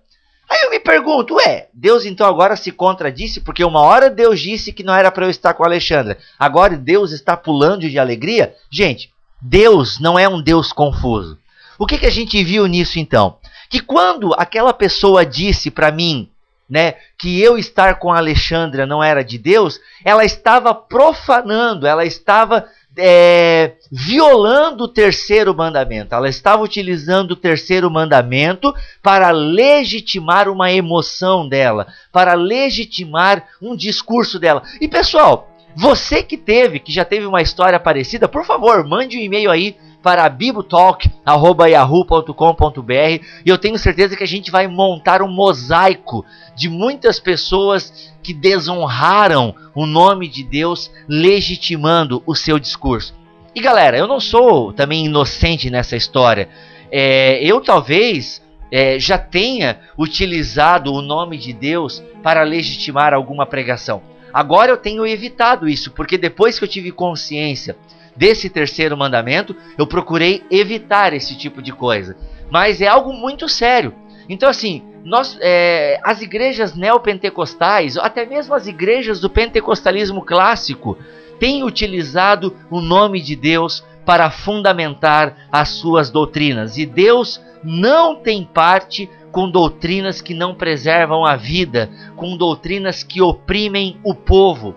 Aí 0.50 0.62
eu 0.64 0.70
me 0.70 0.80
pergunto, 0.80 1.36
ué, 1.36 1.68
Deus 1.74 2.06
então 2.06 2.28
agora 2.28 2.56
se 2.56 2.72
contradisse, 2.72 3.42
porque 3.42 3.64
uma 3.64 3.82
hora 3.82 4.10
Deus 4.10 4.40
disse 4.40 4.72
que 4.72 4.84
não 4.84 4.94
era 4.94 5.12
para 5.12 5.26
eu 5.26 5.30
estar 5.30 5.54
com 5.54 5.64
a 5.64 5.68
Alexandra, 5.68 6.18
agora 6.38 6.78
Deus 6.78 7.12
está 7.12 7.36
pulando 7.36 7.90
de 7.90 7.98
alegria? 7.98 8.56
Gente, 8.70 9.12
Deus 9.42 10.00
não 10.00 10.18
é 10.18 10.28
um 10.30 10.42
Deus 10.42 10.72
confuso. 10.72 11.38
O 11.78 11.86
que, 11.86 11.98
que 11.98 12.06
a 12.06 12.12
gente 12.12 12.44
viu 12.44 12.68
nisso 12.68 13.00
então? 13.00 13.38
Que 13.70 13.80
quando 13.80 14.34
aquela 14.38 14.74
pessoa 14.74 15.26
disse 15.26 15.70
para 15.70 15.92
mim, 15.92 16.30
né, 16.70 16.96
que 17.18 17.40
eu 17.42 17.58
estar 17.58 18.00
com 18.00 18.12
a 18.12 18.18
Alexandra 18.18 18.86
não 18.86 19.04
era 19.04 19.24
de 19.24 19.38
Deus, 19.38 19.80
ela 20.04 20.26
estava 20.26 20.74
profanando, 20.74 21.86
ela 21.86 22.06
estava 22.06 22.68
é, 22.98 23.74
violando 23.92 24.86
o 24.86 24.88
terceiro 24.88 25.56
mandamento. 25.56 26.16
Ela 26.16 26.30
estava 26.30 26.64
utilizando 26.64 27.32
o 27.32 27.36
terceiro 27.36 27.90
mandamento 27.90 28.74
para 29.02 29.32
legitimar 29.32 30.50
uma 30.50 30.72
emoção 30.72 31.48
dela, 31.48 31.88
para 32.12 32.34
legitimar 32.34 33.46
um 33.62 33.76
discurso 33.76 34.40
dela. 34.40 34.64
E 34.80 34.88
pessoal, 34.88 35.50
você 35.76 36.24
que 36.24 36.38
teve, 36.38 36.80
que 36.80 36.92
já 36.92 37.04
teve 37.04 37.26
uma 37.26 37.42
história 37.42 37.80
parecida, 37.80 38.28
por 38.28 38.46
favor, 38.46 38.88
mande 38.88 39.18
um 39.18 39.22
e-mail 39.22 39.52
aí 39.52 39.76
para 40.06 40.30
bibotalk.yahoo.com.br 40.30 43.26
e 43.44 43.50
eu 43.50 43.58
tenho 43.58 43.80
certeza 43.80 44.16
que 44.16 44.24
a 44.24 44.28
gente 44.28 44.52
vai 44.52 44.68
montar 44.68 45.24
um 45.24 45.28
mosaico 45.28 46.24
de 46.56 46.70
muitas 46.70 47.20
pessoas 47.20 48.14
que 48.22 48.32
desonraram 48.32 49.56
o 49.74 49.88
nome 49.88 50.28
de 50.28 50.44
Deus, 50.44 50.92
legitimando 51.08 52.22
o 52.24 52.36
seu 52.36 52.60
discurso. 52.60 53.16
E 53.56 53.60
galera, 53.60 53.98
eu 53.98 54.08
não 54.08 54.20
sou 54.20 54.72
também 54.72 55.06
inocente 55.06 55.72
nessa 55.72 55.96
história. 55.96 56.50
É, 56.92 57.44
eu 57.44 57.60
talvez 57.60 58.44
é, 58.72 59.00
já 59.00 59.18
tenha 59.18 59.80
utilizado 59.98 60.94
o 60.94 61.02
nome 61.02 61.36
de 61.36 61.52
Deus 61.52 62.04
para 62.22 62.44
legitimar 62.44 63.12
alguma 63.12 63.48
pregação. 63.48 64.04
Agora 64.32 64.72
eu 64.72 64.78
tenho 64.78 65.04
evitado 65.04 65.68
isso, 65.68 65.90
porque 65.90 66.16
depois 66.16 66.60
que 66.60 66.66
eu 66.66 66.70
tive 66.70 66.92
consciência 66.92 67.76
desse 68.16 68.50
terceiro 68.50 68.98
mandamento, 68.98 69.56
eu 69.78 69.86
procurei 69.86 70.44
evitar 70.50 71.14
esse 71.14 71.38
tipo 71.38 71.62
de 71.62 71.72
coisa. 71.72 72.16
Mas 72.50 72.82
é 72.82 72.88
algo 72.88 73.14
muito 73.14 73.50
sério. 73.50 73.94
Então, 74.30 74.50
assim, 74.50 74.84
nós, 75.04 75.38
é, 75.42 76.00
as 76.04 76.22
igrejas 76.22 76.76
neopentecostais, 76.76 77.98
até 77.98 78.26
mesmo 78.26 78.54
as 78.56 78.68
igrejas 78.68 79.20
do 79.20 79.30
pentecostalismo 79.30 80.24
clássico, 80.24 80.98
têm 81.40 81.64
utilizado 81.64 82.56
o 82.72 82.82
nome 82.82 83.22
de 83.22 83.36
Deus 83.36 83.84
para 84.06 84.30
fundamentar 84.32 85.48
as 85.52 85.70
suas 85.70 86.10
doutrinas. 86.10 86.78
E 86.78 86.86
Deus 86.86 87.42
não 87.64 88.16
tem 88.16 88.44
parte 88.44 89.10
com 89.32 89.50
doutrinas 89.50 90.22
que 90.22 90.34
não 90.34 90.56
preservam 90.56 91.26
a 91.26 91.36
vida, 91.36 91.90
com 92.16 92.38
doutrinas 92.38 93.04
que 93.04 93.22
oprimem 93.22 94.00
o 94.04 94.16
povo. 94.16 94.76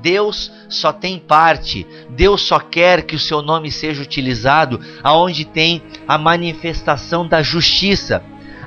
Deus 0.00 0.52
só 0.68 0.92
tem 0.92 1.18
parte, 1.18 1.86
Deus 2.10 2.42
só 2.42 2.58
quer 2.58 3.02
que 3.02 3.16
o 3.16 3.18
seu 3.18 3.42
nome 3.42 3.70
seja 3.70 4.02
utilizado 4.02 4.80
aonde 5.02 5.44
tem 5.44 5.82
a 6.06 6.18
manifestação 6.18 7.26
da 7.26 7.42
justiça. 7.42 8.22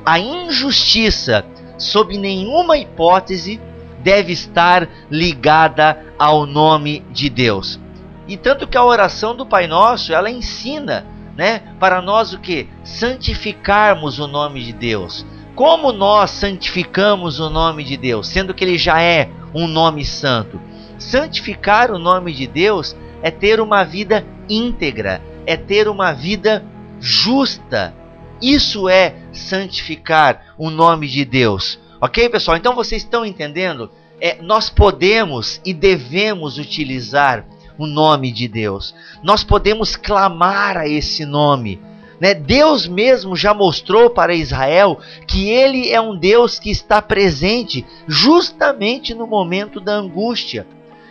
A 0.05 0.19
injustiça, 0.19 1.45
sob 1.77 2.17
nenhuma 2.17 2.77
hipótese, 2.77 3.59
deve 3.99 4.31
estar 4.31 4.87
ligada 5.11 6.13
ao 6.17 6.45
nome 6.45 7.03
de 7.11 7.29
Deus. 7.29 7.79
E 8.27 8.35
tanto 8.35 8.67
que 8.67 8.77
a 8.77 8.83
oração 8.83 9.35
do 9.35 9.45
Pai 9.45 9.67
Nosso, 9.67 10.13
ela 10.13 10.29
ensina, 10.29 11.05
né, 11.35 11.61
para 11.79 12.01
nós 12.01 12.33
o 12.33 12.39
que? 12.39 12.67
Santificarmos 12.83 14.19
o 14.19 14.27
nome 14.27 14.63
de 14.63 14.73
Deus. 14.73 15.25
Como 15.55 15.91
nós 15.91 16.31
santificamos 16.31 17.39
o 17.39 17.49
nome 17.49 17.83
de 17.83 17.97
Deus, 17.97 18.27
sendo 18.27 18.53
que 18.53 18.63
ele 18.63 18.77
já 18.77 19.01
é 19.01 19.29
um 19.53 19.67
nome 19.67 20.05
santo? 20.05 20.59
Santificar 20.97 21.91
o 21.91 21.99
nome 21.99 22.33
de 22.33 22.47
Deus 22.47 22.95
é 23.21 23.31
ter 23.31 23.59
uma 23.59 23.83
vida 23.83 24.25
íntegra, 24.49 25.21
é 25.45 25.55
ter 25.55 25.87
uma 25.87 26.11
vida 26.11 26.63
justa. 26.99 27.93
Isso 28.41 28.87
é 28.87 29.15
santificar 29.31 30.53
o 30.57 30.69
nome 30.69 31.07
de 31.07 31.25
Deus. 31.25 31.79
Ok, 31.99 32.29
pessoal? 32.29 32.57
Então 32.57 32.75
vocês 32.75 33.03
estão 33.03 33.25
entendendo? 33.25 33.89
É, 34.19 34.41
nós 34.41 34.69
podemos 34.69 35.61
e 35.65 35.73
devemos 35.73 36.57
utilizar 36.57 37.45
o 37.77 37.85
nome 37.85 38.31
de 38.31 38.47
Deus. 38.47 38.93
Nós 39.23 39.43
podemos 39.43 39.95
clamar 39.95 40.77
a 40.77 40.87
esse 40.87 41.25
nome. 41.25 41.79
Né? 42.19 42.33
Deus 42.33 42.87
mesmo 42.87 43.35
já 43.35 43.53
mostrou 43.53 44.09
para 44.09 44.33
Israel 44.33 44.99
que 45.27 45.49
Ele 45.49 45.91
é 45.91 46.01
um 46.01 46.17
Deus 46.17 46.59
que 46.59 46.71
está 46.71 47.01
presente 47.01 47.85
justamente 48.07 49.13
no 49.13 49.27
momento 49.27 49.79
da 49.79 49.93
angústia. 49.93 50.65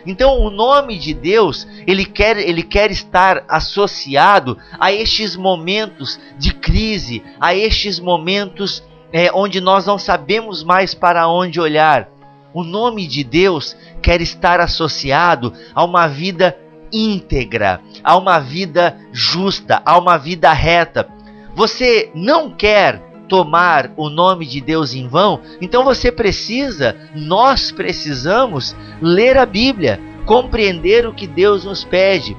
Então, 0.07 0.39
o 0.39 0.49
nome 0.49 0.97
de 0.97 1.13
Deus, 1.13 1.67
ele 1.85 2.05
quer, 2.05 2.37
ele 2.37 2.63
quer 2.63 2.89
estar 2.89 3.43
associado 3.45 4.57
a 4.79 4.89
estes 4.89 5.35
momentos 5.35 6.17
de 6.39 6.53
crise, 6.53 7.21
a 7.41 7.53
estes 7.53 7.99
momentos 7.99 8.81
é, 9.11 9.29
onde 9.33 9.59
nós 9.59 9.85
não 9.85 9.99
sabemos 9.99 10.63
mais 10.63 10.93
para 10.93 11.27
onde 11.27 11.59
olhar. 11.59 12.09
O 12.53 12.63
nome 12.63 13.05
de 13.05 13.21
Deus 13.21 13.75
quer 14.01 14.21
estar 14.21 14.61
associado 14.61 15.53
a 15.75 15.83
uma 15.83 16.07
vida 16.07 16.57
íntegra, 16.89 17.81
a 18.01 18.15
uma 18.15 18.39
vida 18.39 18.97
justa, 19.11 19.81
a 19.85 19.97
uma 19.97 20.17
vida 20.17 20.53
reta. 20.53 21.05
Você 21.53 22.09
não 22.15 22.49
quer 22.49 23.06
tomar 23.27 23.91
o 23.95 24.09
nome 24.09 24.45
de 24.45 24.61
Deus 24.61 24.93
em 24.93 25.07
vão, 25.07 25.41
então 25.61 25.83
você 25.83 26.11
precisa, 26.11 26.95
nós 27.15 27.71
precisamos 27.71 28.75
ler 29.01 29.37
a 29.37 29.45
Bíblia, 29.45 29.99
compreender 30.25 31.07
o 31.07 31.13
que 31.13 31.27
Deus 31.27 31.65
nos 31.65 31.83
pede. 31.83 32.35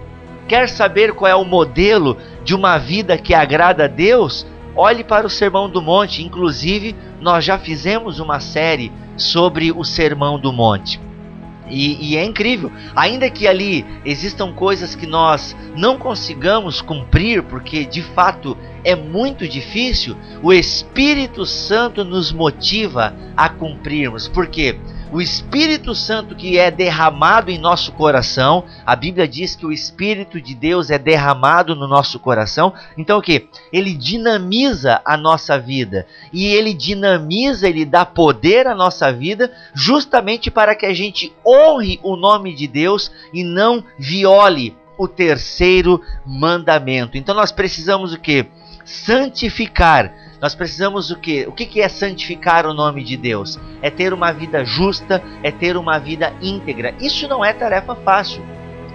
Quer 0.46 0.68
saber 0.68 1.12
qual 1.12 1.30
é 1.30 1.34
o 1.34 1.44
modelo 1.44 2.16
de 2.42 2.54
uma 2.54 2.78
vida 2.78 3.18
que 3.18 3.34
agrada 3.34 3.84
a 3.84 3.88
Deus? 3.88 4.46
Olhe 4.74 5.04
para 5.04 5.26
o 5.26 5.30
Sermão 5.30 5.68
do 5.68 5.82
Monte. 5.82 6.24
Inclusive, 6.24 6.96
nós 7.20 7.44
já 7.44 7.58
fizemos 7.58 8.18
uma 8.20 8.40
série 8.40 8.92
sobre 9.16 9.72
o 9.72 9.84
Sermão 9.84 10.38
do 10.38 10.52
Monte. 10.52 11.00
E, 11.70 12.12
e, 12.12 12.16
é 12.16 12.24
incrível, 12.24 12.72
ainda 12.94 13.28
que 13.30 13.46
ali 13.46 13.84
existam 14.04 14.52
coisas 14.52 14.94
que 14.94 15.06
nós 15.06 15.56
não 15.76 15.98
consigamos 15.98 16.80
cumprir, 16.80 17.42
porque 17.42 17.84
de 17.84 18.02
fato 18.02 18.56
é 18.84 18.94
muito 18.94 19.46
difícil, 19.46 20.16
o 20.42 20.52
Espírito 20.52 21.44
Santo 21.44 22.04
nos 22.04 22.32
motiva 22.32 23.14
a 23.36 23.48
cumprirmos. 23.48 24.28
Por 24.28 24.46
quê? 24.46 24.78
O 25.10 25.20
Espírito 25.20 25.94
Santo 25.94 26.34
que 26.34 26.58
é 26.58 26.70
derramado 26.70 27.50
em 27.50 27.58
nosso 27.58 27.92
coração, 27.92 28.64
a 28.84 28.94
Bíblia 28.94 29.26
diz 29.26 29.56
que 29.56 29.64
o 29.64 29.72
Espírito 29.72 30.40
de 30.40 30.54
Deus 30.54 30.90
é 30.90 30.98
derramado 30.98 31.74
no 31.74 31.88
nosso 31.88 32.18
coração, 32.18 32.74
então 32.96 33.18
o 33.18 33.22
que? 33.22 33.48
Ele 33.72 33.94
dinamiza 33.94 35.00
a 35.04 35.16
nossa 35.16 35.58
vida, 35.58 36.06
e 36.32 36.46
ele 36.46 36.74
dinamiza, 36.74 37.68
ele 37.68 37.84
dá 37.84 38.04
poder 38.04 38.66
à 38.66 38.74
nossa 38.74 39.10
vida, 39.12 39.50
justamente 39.74 40.50
para 40.50 40.74
que 40.74 40.84
a 40.84 40.92
gente 40.92 41.32
honre 41.44 41.98
o 42.02 42.16
nome 42.16 42.54
de 42.54 42.66
Deus 42.66 43.10
e 43.32 43.42
não 43.42 43.82
viole 43.98 44.76
o 44.98 45.08
terceiro 45.08 46.02
mandamento. 46.26 47.16
Então 47.16 47.34
nós 47.34 47.52
precisamos 47.52 48.12
o 48.12 48.18
que? 48.18 48.46
Santificar 48.84 50.12
nós 50.40 50.54
precisamos 50.54 51.10
o 51.10 51.16
que? 51.16 51.46
O 51.48 51.52
que 51.52 51.80
é 51.80 51.88
santificar 51.88 52.64
o 52.66 52.72
nome 52.72 53.02
de 53.02 53.16
Deus? 53.16 53.58
É 53.82 53.90
ter 53.90 54.12
uma 54.12 54.32
vida 54.32 54.64
justa, 54.64 55.22
é 55.42 55.50
ter 55.50 55.76
uma 55.76 55.98
vida 55.98 56.32
íntegra. 56.40 56.94
Isso 57.00 57.26
não 57.26 57.44
é 57.44 57.52
tarefa 57.52 57.94
fácil, 57.96 58.42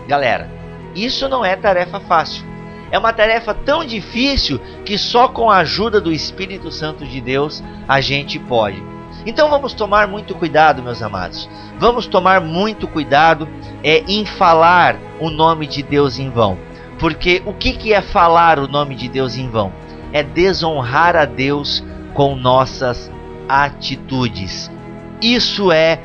galera. 0.08 0.50
Isso 0.96 1.28
não 1.28 1.44
é 1.44 1.56
tarefa 1.56 2.00
fácil. 2.00 2.46
É 2.92 2.98
uma 2.98 3.12
tarefa 3.12 3.54
tão 3.54 3.84
difícil 3.84 4.60
que 4.86 4.98
só 4.98 5.28
com 5.28 5.50
a 5.50 5.58
ajuda 5.58 6.00
do 6.00 6.12
Espírito 6.12 6.72
Santo 6.72 7.06
de 7.06 7.20
Deus 7.20 7.64
a 7.88 8.00
gente 8.00 8.40
pode. 8.40 8.82
Então 9.26 9.50
vamos 9.50 9.74
tomar 9.74 10.08
muito 10.08 10.36
cuidado, 10.36 10.84
meus 10.84 11.02
amados. 11.02 11.50
Vamos 11.78 12.08
tomar 12.08 12.40
muito 12.40 12.88
cuidado 12.88 13.50
é, 13.84 14.04
em 14.08 14.26
falar 14.26 14.96
o 15.20 15.30
nome 15.30 15.66
de 15.66 15.82
Deus 15.82 16.20
em 16.20 16.30
vão. 16.30 16.58
Porque 17.00 17.42
o 17.46 17.54
que, 17.54 17.74
que 17.74 17.94
é 17.94 18.02
falar 18.02 18.60
o 18.60 18.68
nome 18.68 18.96
de 18.96 19.10
Deus 19.10 19.36
em 19.36 19.50
vão? 19.50 19.74
É 20.14 20.22
desonrar 20.24 21.16
a 21.16 21.26
Deus 21.26 21.84
com 22.14 22.36
nossas 22.36 23.12
atitudes. 23.50 24.72
Isso 25.20 25.72
é 25.72 26.00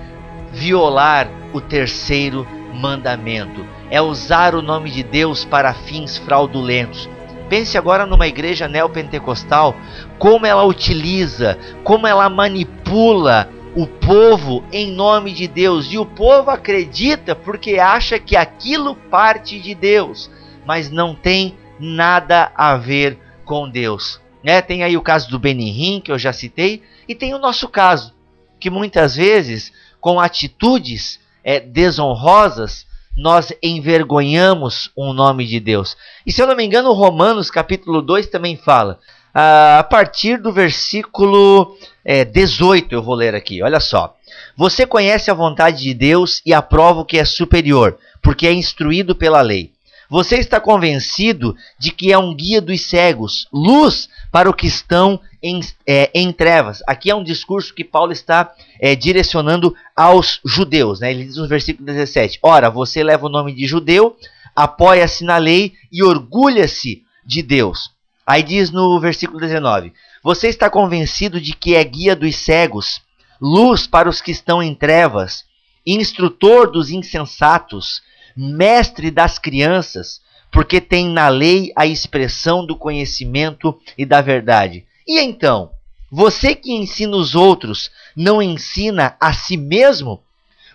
violar 0.50 1.28
o 1.52 1.60
terceiro 1.60 2.46
mandamento, 2.74 3.64
é 3.90 4.00
usar 4.00 4.54
o 4.54 4.62
nome 4.62 4.90
de 4.90 5.02
Deus 5.02 5.44
para 5.44 5.74
fins 5.74 6.16
fraudulentos. 6.16 7.08
Pense 7.48 7.78
agora 7.78 8.04
numa 8.06 8.26
igreja 8.26 8.68
neopentecostal, 8.68 9.74
como 10.18 10.46
ela 10.46 10.64
utiliza, 10.64 11.58
como 11.82 12.06
ela 12.06 12.28
manipula 12.28 13.48
o 13.74 13.86
povo 13.86 14.62
em 14.72 14.90
nome 14.90 15.32
de 15.32 15.46
Deus. 15.46 15.90
E 15.90 15.98
o 15.98 16.04
povo 16.04 16.50
acredita 16.50 17.34
porque 17.34 17.78
acha 17.78 18.18
que 18.18 18.36
aquilo 18.36 18.94
parte 18.94 19.58
de 19.60 19.74
Deus, 19.74 20.30
mas 20.66 20.90
não 20.90 21.14
tem 21.14 21.56
nada 21.80 22.52
a 22.54 22.76
ver 22.76 23.18
com 23.48 23.68
Deus. 23.68 24.20
Né? 24.44 24.60
Tem 24.60 24.84
aí 24.84 24.96
o 24.96 25.02
caso 25.02 25.30
do 25.30 25.38
Benihim, 25.38 26.00
que 26.00 26.12
eu 26.12 26.18
já 26.18 26.32
citei, 26.32 26.82
e 27.08 27.14
tem 27.14 27.34
o 27.34 27.38
nosso 27.38 27.66
caso, 27.66 28.14
que 28.60 28.68
muitas 28.68 29.16
vezes, 29.16 29.72
com 30.00 30.20
atitudes 30.20 31.18
é, 31.42 31.58
desonrosas, 31.58 32.86
nós 33.16 33.52
envergonhamos 33.62 34.92
o 34.94 35.12
nome 35.14 35.46
de 35.46 35.58
Deus. 35.58 35.96
E 36.24 36.30
se 36.30 36.40
eu 36.40 36.46
não 36.46 36.54
me 36.54 36.64
engano, 36.64 36.92
Romanos 36.92 37.50
capítulo 37.50 38.02
2 38.02 38.26
também 38.28 38.56
fala. 38.56 39.00
a 39.34 39.82
partir 39.82 40.40
do 40.40 40.52
versículo 40.52 41.76
é, 42.04 42.24
18, 42.24 42.94
eu 42.94 43.02
vou 43.02 43.14
ler 43.14 43.34
aqui, 43.34 43.62
olha 43.62 43.80
só. 43.80 44.14
Você 44.56 44.86
conhece 44.86 45.30
a 45.30 45.34
vontade 45.34 45.82
de 45.82 45.94
Deus 45.94 46.42
e 46.44 46.52
aprova 46.52 47.00
o 47.00 47.04
que 47.04 47.18
é 47.18 47.24
superior, 47.24 47.98
porque 48.22 48.46
é 48.46 48.52
instruído 48.52 49.16
pela 49.16 49.40
lei. 49.40 49.72
Você 50.08 50.36
está 50.36 50.58
convencido 50.58 51.54
de 51.78 51.90
que 51.90 52.10
é 52.10 52.18
um 52.18 52.34
guia 52.34 52.62
dos 52.62 52.80
cegos, 52.80 53.46
luz 53.52 54.08
para 54.32 54.48
o 54.48 54.54
que 54.54 54.66
estão 54.66 55.20
em, 55.42 55.60
é, 55.86 56.10
em 56.14 56.32
trevas. 56.32 56.82
Aqui 56.86 57.10
é 57.10 57.14
um 57.14 57.22
discurso 57.22 57.74
que 57.74 57.84
Paulo 57.84 58.10
está 58.10 58.50
é, 58.80 58.96
direcionando 58.96 59.76
aos 59.94 60.40
judeus. 60.44 61.00
Né? 61.00 61.10
Ele 61.10 61.24
diz 61.24 61.36
no 61.36 61.46
versículo 61.46 61.84
17: 61.84 62.38
Ora, 62.42 62.70
você 62.70 63.02
leva 63.02 63.26
o 63.26 63.30
nome 63.30 63.54
de 63.54 63.66
judeu, 63.66 64.16
apoia-se 64.56 65.24
na 65.24 65.36
lei 65.36 65.74
e 65.92 66.02
orgulha-se 66.02 67.02
de 67.24 67.42
Deus. 67.42 67.90
Aí 68.26 68.42
diz 68.42 68.70
no 68.70 68.98
versículo 68.98 69.38
19: 69.38 69.92
Você 70.22 70.48
está 70.48 70.70
convencido 70.70 71.38
de 71.38 71.52
que 71.52 71.74
é 71.74 71.84
guia 71.84 72.16
dos 72.16 72.34
cegos, 72.34 73.02
luz 73.38 73.86
para 73.86 74.08
os 74.08 74.22
que 74.22 74.30
estão 74.30 74.62
em 74.62 74.74
trevas, 74.74 75.44
instrutor 75.86 76.70
dos 76.70 76.90
insensatos 76.90 78.00
mestre 78.40 79.10
das 79.10 79.36
crianças, 79.36 80.20
porque 80.52 80.80
tem 80.80 81.08
na 81.08 81.28
lei 81.28 81.72
a 81.74 81.86
expressão 81.86 82.64
do 82.64 82.76
conhecimento 82.76 83.76
e 83.98 84.06
da 84.06 84.20
verdade. 84.20 84.86
E 85.06 85.18
então, 85.18 85.72
você 86.08 86.54
que 86.54 86.72
ensina 86.72 87.16
os 87.16 87.34
outros, 87.34 87.90
não 88.14 88.40
ensina 88.40 89.16
a 89.20 89.32
si 89.32 89.56
mesmo? 89.56 90.22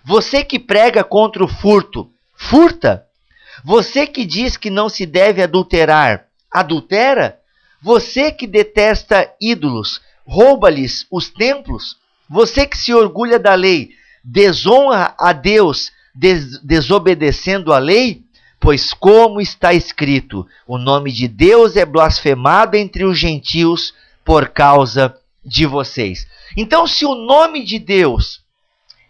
Você 0.04 0.44
que 0.44 0.58
prega 0.58 1.02
contra 1.02 1.42
o 1.42 1.48
furto, 1.48 2.10
furta? 2.36 3.06
Você 3.64 4.06
que 4.06 4.26
diz 4.26 4.58
que 4.58 4.68
não 4.68 4.90
se 4.90 5.06
deve 5.06 5.42
adulterar, 5.42 6.26
adultera? 6.50 7.40
Você 7.80 8.30
que 8.30 8.46
detesta 8.46 9.32
ídolos, 9.40 10.02
rouba-lhes 10.26 11.06
os 11.10 11.30
templos? 11.30 11.96
Você 12.28 12.66
que 12.66 12.76
se 12.76 12.92
orgulha 12.92 13.38
da 13.38 13.54
lei, 13.54 13.90
desonra 14.22 15.14
a 15.18 15.32
Deus 15.32 15.90
des 16.14 16.58
desobedecendo 16.62 17.72
a 17.72 17.78
lei? 17.78 18.22
Pois, 18.60 18.94
como 18.94 19.40
está 19.40 19.74
escrito, 19.74 20.46
o 20.66 20.78
nome 20.78 21.12
de 21.12 21.28
Deus 21.28 21.76
é 21.76 21.84
blasfemado 21.84 22.76
entre 22.76 23.04
os 23.04 23.18
gentios 23.18 23.92
por 24.24 24.48
causa 24.48 25.14
de 25.44 25.66
vocês. 25.66 26.26
Então, 26.56 26.86
se 26.86 27.04
o 27.04 27.14
nome 27.14 27.62
de 27.62 27.78
Deus 27.78 28.42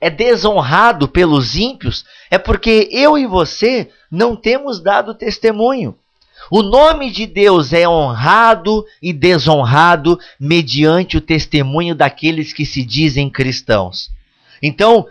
é 0.01 0.11
desonrado 0.11 1.07
pelos 1.07 1.55
ímpios, 1.55 2.05
é 2.31 2.37
porque 2.37 2.89
eu 2.91 3.17
e 3.17 3.27
você 3.27 3.91
não 4.11 4.35
temos 4.35 4.81
dado 4.81 5.15
testemunho. 5.15 5.97
O 6.51 6.63
nome 6.63 7.11
de 7.11 7.27
Deus 7.27 7.73
é 7.73 7.89
honrado 7.89 8.85
e 9.01 9.13
desonrado 9.13 10.19
mediante 10.39 11.17
o 11.17 11.21
testemunho 11.21 11.95
daqueles 11.95 12.53
que 12.53 12.67
se 12.67 12.83
dizem 12.83 13.31
cristãos. 13.31 14.11
Então, 14.63 15.07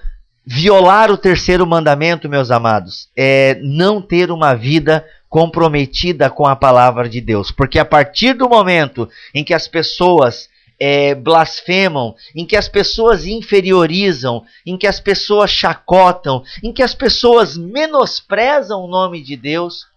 Violar 0.46 1.10
o 1.10 1.18
terceiro 1.18 1.66
mandamento, 1.66 2.28
meus 2.28 2.52
amados, 2.52 3.08
é 3.16 3.58
não 3.62 4.02
ter 4.02 4.30
uma 4.30 4.54
vida 4.54 5.06
comprometida 5.30 6.30
com 6.30 6.46
a 6.46 6.56
palavra 6.56 7.08
de 7.08 7.22
Deus. 7.22 7.50
Porque 7.50 7.80
a 7.80 7.86
partir 7.86 8.34
do 8.34 8.50
momento 8.50 9.10
em 9.34 9.44
que 9.44 9.54
as 9.54 9.68
pessoas 9.68 10.50
é, 10.78 11.16
blasfemam, 11.16 12.14
em 12.36 12.46
que 12.46 12.58
as 12.58 12.68
pessoas 12.68 13.26
inferiorizam, 13.26 14.44
em 14.66 14.78
que 14.78 14.86
as 14.86 15.00
pessoas 15.00 15.50
chacotam, 15.50 16.44
em 16.62 16.74
que 16.74 16.84
as 16.84 16.94
pessoas 16.94 17.56
menosprezam 17.56 18.84
o 18.84 18.88
nome 18.88 19.24
de 19.24 19.38
Deus, 19.38 19.88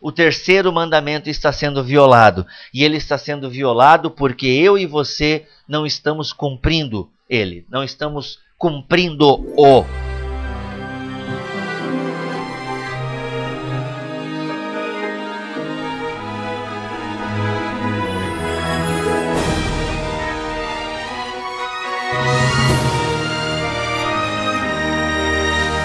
o 0.00 0.12
terceiro 0.12 0.72
mandamento 0.72 1.30
está 1.30 1.50
sendo 1.50 1.82
violado. 1.82 2.46
E 2.72 2.84
ele 2.84 2.98
está 2.98 3.16
sendo 3.16 3.48
violado 3.48 4.10
porque 4.10 4.46
eu 4.46 4.76
e 4.78 4.84
você 4.84 5.46
não 5.66 5.86
estamos 5.86 6.32
cumprindo 6.32 7.08
ele, 7.28 7.64
não 7.70 7.82
estamos 7.82 8.38
cumprindo-o. 8.58 9.84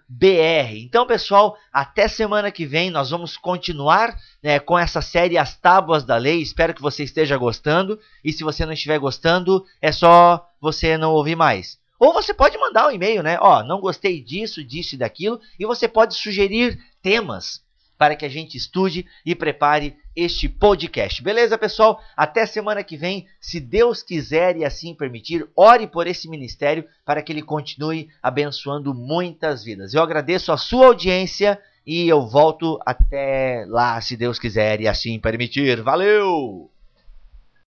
br. 0.08 0.76
Então, 0.76 1.06
pessoal, 1.06 1.56
até 1.72 2.08
semana 2.08 2.50
que 2.50 2.64
vem 2.64 2.90
nós 2.90 3.10
vamos 3.10 3.36
continuar 3.36 4.16
né, 4.42 4.58
com 4.58 4.78
essa 4.78 5.02
série 5.02 5.36
As 5.36 5.56
Tábuas 5.56 6.04
da 6.04 6.16
Lei. 6.16 6.40
Espero 6.40 6.72
que 6.72 6.80
você 6.80 7.04
esteja 7.04 7.36
gostando. 7.36 7.98
E 8.24 8.32
se 8.32 8.42
você 8.42 8.64
não 8.64 8.72
estiver 8.72 8.98
gostando, 8.98 9.64
é 9.80 9.92
só 9.92 10.48
você 10.60 10.96
não 10.96 11.12
ouvir 11.12 11.36
mais. 11.36 11.78
Ou 11.98 12.12
você 12.12 12.32
pode 12.34 12.58
mandar 12.58 12.88
um 12.88 12.90
e-mail, 12.90 13.22
né? 13.22 13.38
Ó, 13.40 13.62
não 13.62 13.80
gostei 13.80 14.22
disso, 14.22 14.62
disso 14.62 14.94
e 14.94 14.98
daquilo, 14.98 15.40
e 15.58 15.64
você 15.64 15.88
pode 15.88 16.14
sugerir 16.14 16.78
temas 17.02 17.62
para 17.98 18.14
que 18.14 18.24
a 18.24 18.28
gente 18.28 18.56
estude 18.56 19.06
e 19.24 19.34
prepare 19.34 19.96
este 20.16 20.48
podcast. 20.48 21.22
Beleza, 21.22 21.58
pessoal? 21.58 22.00
Até 22.16 22.46
semana 22.46 22.82
que 22.82 22.96
vem, 22.96 23.26
se 23.38 23.60
Deus 23.60 24.02
quiser 24.02 24.56
e 24.56 24.64
assim 24.64 24.94
permitir, 24.94 25.46
ore 25.54 25.86
por 25.86 26.06
esse 26.06 26.28
ministério 26.28 26.84
para 27.04 27.22
que 27.22 27.30
ele 27.30 27.42
continue 27.42 28.08
abençoando 28.22 28.94
muitas 28.94 29.62
vidas. 29.62 29.92
Eu 29.92 30.02
agradeço 30.02 30.50
a 30.50 30.56
sua 30.56 30.86
audiência 30.86 31.60
e 31.86 32.08
eu 32.08 32.26
volto 32.26 32.80
até 32.84 33.64
lá, 33.68 34.00
se 34.00 34.16
Deus 34.16 34.38
quiser 34.38 34.80
e 34.80 34.88
assim 34.88 35.20
permitir. 35.20 35.82
Valeu! 35.82 36.75